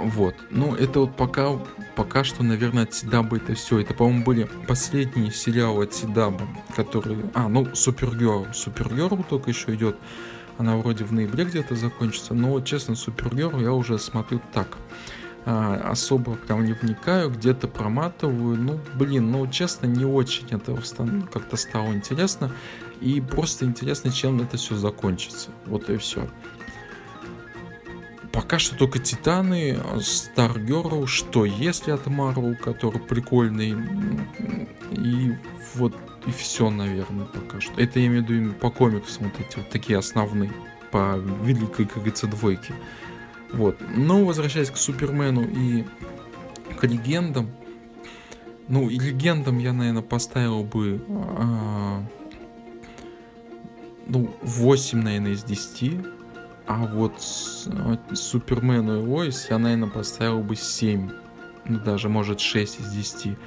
Вот. 0.01 0.35
Ну, 0.51 0.75
это 0.75 1.01
вот 1.01 1.17
пока, 1.17 1.59
пока 1.97 2.23
что, 2.23 2.45
наверное, 2.45 2.85
от 2.85 2.95
Сидаба 2.95 3.37
это 3.37 3.55
все. 3.55 3.81
Это, 3.81 3.95
по-моему, 3.95 4.25
были 4.25 4.49
последние 4.67 5.33
сериалы 5.33 5.85
от 5.85 5.95
Сидаба, 5.95 6.47
которые... 6.77 7.19
А, 7.35 7.49
ну, 7.49 7.75
Супергерл. 7.75 8.47
Супергерл 8.53 9.25
только 9.29 9.51
еще 9.51 9.75
идет. 9.75 9.97
Она 10.59 10.77
вроде 10.77 11.05
в 11.05 11.13
ноябре 11.13 11.45
где-то 11.45 11.77
закончится. 11.77 12.35
Но, 12.35 12.61
честно, 12.61 12.97
Супергерл 12.97 13.61
я 13.61 13.73
уже 13.73 13.99
смотрю 13.99 14.41
так. 14.53 14.77
А, 15.47 15.77
особо 15.91 16.35
прям 16.35 16.65
не 16.65 16.73
вникаю, 16.73 17.31
где-то 17.31 17.69
проматываю. 17.69 18.57
Ну, 18.57 18.81
блин, 18.95 19.31
ну, 19.31 19.47
честно, 19.47 19.87
не 19.87 20.05
очень 20.05 20.49
это 20.51 20.77
как-то 21.33 21.57
стало 21.57 21.95
интересно. 21.95 22.51
И 23.01 23.21
просто 23.21 23.65
интересно, 23.65 24.11
чем 24.11 24.41
это 24.43 24.57
все 24.57 24.75
закончится. 24.75 25.51
Вот 25.65 25.89
и 25.89 25.97
все. 25.97 26.29
Пока 28.33 28.59
что 28.59 28.77
только 28.77 28.99
Титаны, 28.99 29.79
Старгерл, 30.01 31.07
что 31.07 31.45
если 31.45 31.91
от 31.91 32.07
Марвел, 32.07 32.57
который 32.57 33.01
прикольный. 33.01 33.75
И 34.93 35.35
вот 35.75 35.95
и 36.27 36.31
все, 36.31 36.71
наверное, 36.71 37.27
пока 37.27 37.61
что. 37.61 37.81
Это 37.81 38.01
я 38.01 38.07
имею 38.07 38.25
в 38.25 38.31
виду 38.31 38.53
по 38.55 38.71
комиксам, 38.71 39.25
вот 39.25 39.41
эти 39.41 39.57
вот 39.57 39.71
такие 39.71 39.99
основные, 39.99 40.53
по 40.91 41.17
великой, 41.43 41.87
говорится, 41.87 42.27
двойке. 42.27 42.75
Вот. 43.53 43.79
Но 43.97 44.25
возвращаясь 44.25 44.71
к 44.71 44.77
Супермену 44.77 45.43
и 45.43 45.85
к 46.79 46.85
легендам, 46.85 47.51
ну 48.69 48.91
и 48.91 48.99
легендам 48.99 49.59
я, 49.59 49.73
наверное, 49.73 50.03
поставил 50.03 50.65
бы 50.65 51.03
а, 51.09 52.05
ну, 54.07 54.35
8, 54.43 54.99
наверное, 55.01 55.33
из 55.33 55.45
10 55.45 56.18
а 56.69 56.85
вот 56.85 57.15
Супермену 57.19 59.01
и 59.01 59.07
Лоис 59.07 59.47
я, 59.49 59.57
наверное, 59.57 59.89
поставил 59.89 60.41
бы 60.41 60.55
7. 60.55 61.11
Ну, 61.65 61.79
даже, 61.79 62.11
может, 62.11 62.41
6 62.41 62.81
из 62.81 62.93
10. 62.93 63.39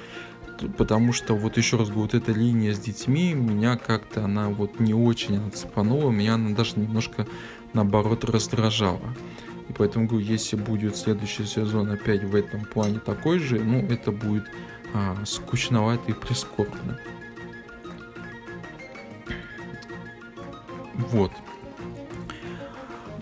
Потому 0.76 1.12
что, 1.12 1.34
вот 1.34 1.56
еще 1.56 1.76
раз 1.76 1.88
говорю, 1.88 2.02
вот 2.02 2.14
эта 2.14 2.32
линия 2.32 2.74
с 2.74 2.80
детьми, 2.80 3.32
меня 3.32 3.76
как-то 3.76 4.24
она 4.24 4.48
вот 4.48 4.80
не 4.80 4.92
очень 4.92 5.36
она 5.36 5.50
цепанула. 5.50 6.10
Меня 6.10 6.34
она 6.34 6.54
даже 6.56 6.80
немножко, 6.80 7.28
наоборот, 7.72 8.24
раздражала. 8.24 9.14
И 9.68 9.72
поэтому 9.72 10.08
говорю, 10.08 10.26
если 10.26 10.56
будет 10.56 10.96
следующий 10.96 11.46
сезон 11.46 11.92
опять 11.92 12.24
в 12.24 12.34
этом 12.34 12.64
плане 12.64 12.98
такой 12.98 13.38
же, 13.38 13.60
ну, 13.60 13.78
это 13.86 14.10
будет 14.10 14.46
а, 14.94 15.16
скучновато 15.24 16.10
и 16.10 16.12
прискорбно. 16.12 16.98
Вот. 20.94 21.30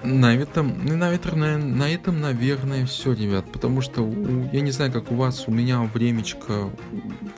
На 0.03 0.35
этом, 0.35 0.85
на 0.87 1.13
этом, 1.13 1.41
на, 1.41 1.59
на 1.59 1.91
этом, 1.91 2.21
наверное, 2.21 2.87
все, 2.87 3.13
ребят. 3.13 3.51
Потому 3.53 3.83
что 3.83 4.03
у, 4.03 4.49
я 4.51 4.61
не 4.61 4.71
знаю, 4.71 4.93
как 4.93 5.13
у 5.13 5.15
вас, 5.15 5.45
у 5.47 5.51
меня 5.51 5.83
времечко 5.83 6.71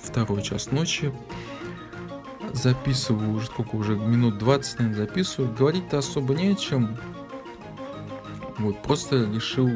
второй 0.00 0.42
час 0.42 0.70
ночи. 0.70 1.12
Записываю 2.52 3.32
уже 3.32 3.46
сколько 3.46 3.74
уже 3.76 3.96
минут 3.96 4.38
20, 4.38 4.78
наверное, 4.78 5.06
записываю. 5.06 5.52
Говорить-то 5.54 5.98
особо 5.98 6.34
не 6.34 6.48
о 6.48 6.54
чем. 6.54 6.96
Вот, 8.58 8.80
просто 8.82 9.24
решил 9.24 9.68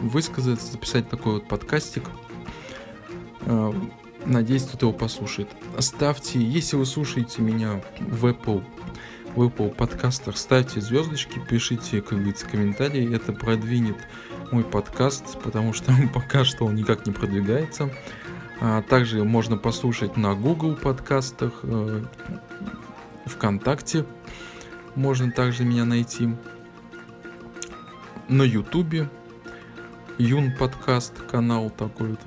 высказаться, 0.00 0.72
записать 0.72 1.08
такой 1.08 1.34
вот 1.34 1.48
подкастик. 1.48 2.04
А, 3.42 3.72
надеюсь, 4.24 4.64
кто-то 4.64 4.86
его 4.86 4.92
послушает. 4.98 5.48
Ставьте, 5.78 6.40
если 6.40 6.76
вы 6.76 6.86
слушаете 6.86 7.42
меня 7.42 7.82
в 8.00 8.26
Apple 8.26 8.64
в 9.38 9.42
Apple 9.42 9.72
подкастах 9.72 10.36
ставьте 10.36 10.80
звездочки, 10.80 11.40
пишите, 11.48 12.02
как 12.02 12.18
говорится, 12.18 12.44
комментарии. 12.44 13.14
Это 13.14 13.32
продвинет 13.32 13.96
мой 14.50 14.64
подкаст, 14.64 15.40
потому 15.40 15.72
что 15.72 15.92
пока 16.14 16.44
что 16.44 16.64
он 16.64 16.74
никак 16.74 17.06
не 17.06 17.12
продвигается. 17.12 17.88
А 18.60 18.82
также 18.82 19.22
можно 19.22 19.56
послушать 19.56 20.16
на 20.16 20.34
Google 20.34 20.74
подкастах, 20.74 21.52
э, 21.62 22.02
ВКонтакте 23.26 24.04
можно 24.96 25.30
также 25.30 25.62
меня 25.62 25.84
найти. 25.84 26.30
На 28.26 28.42
Ютубе 28.42 29.08
Юн 30.18 30.50
подкаст 30.58 31.12
канал 31.30 31.70
такой, 31.70 32.18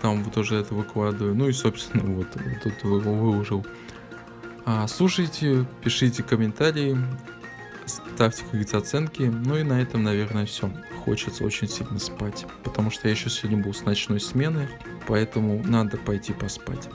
там 0.00 0.22
вот 0.22 0.32
тоже 0.32 0.58
это 0.58 0.76
выкладываю. 0.76 1.34
Ну 1.34 1.48
и, 1.48 1.52
собственно, 1.52 2.04
вот 2.04 2.28
тут 2.62 2.84
выложил. 2.84 3.66
А, 4.68 4.88
слушайте, 4.88 5.64
пишите 5.80 6.24
комментарии, 6.24 6.98
ставьте, 7.86 8.42
как 8.42 8.50
говорится, 8.50 8.78
оценки. 8.78 9.22
Ну 9.22 9.56
и 9.56 9.62
на 9.62 9.80
этом, 9.80 10.02
наверное, 10.02 10.44
все. 10.44 10.68
Хочется 11.04 11.44
очень 11.44 11.68
сильно 11.68 12.00
спать, 12.00 12.44
потому 12.64 12.90
что 12.90 13.06
я 13.06 13.14
еще 13.14 13.30
сегодня 13.30 13.62
был 13.62 13.72
с 13.72 13.84
ночной 13.84 14.18
смены, 14.18 14.68
поэтому 15.06 15.62
надо 15.64 15.98
пойти 15.98 16.32
поспать. 16.32 16.88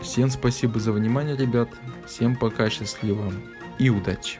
Всем 0.00 0.30
спасибо 0.30 0.78
за 0.78 0.92
внимание, 0.92 1.36
ребят. 1.36 1.68
Всем 2.06 2.36
пока, 2.36 2.70
счастливо 2.70 3.32
и 3.80 3.90
удачи. 3.90 4.38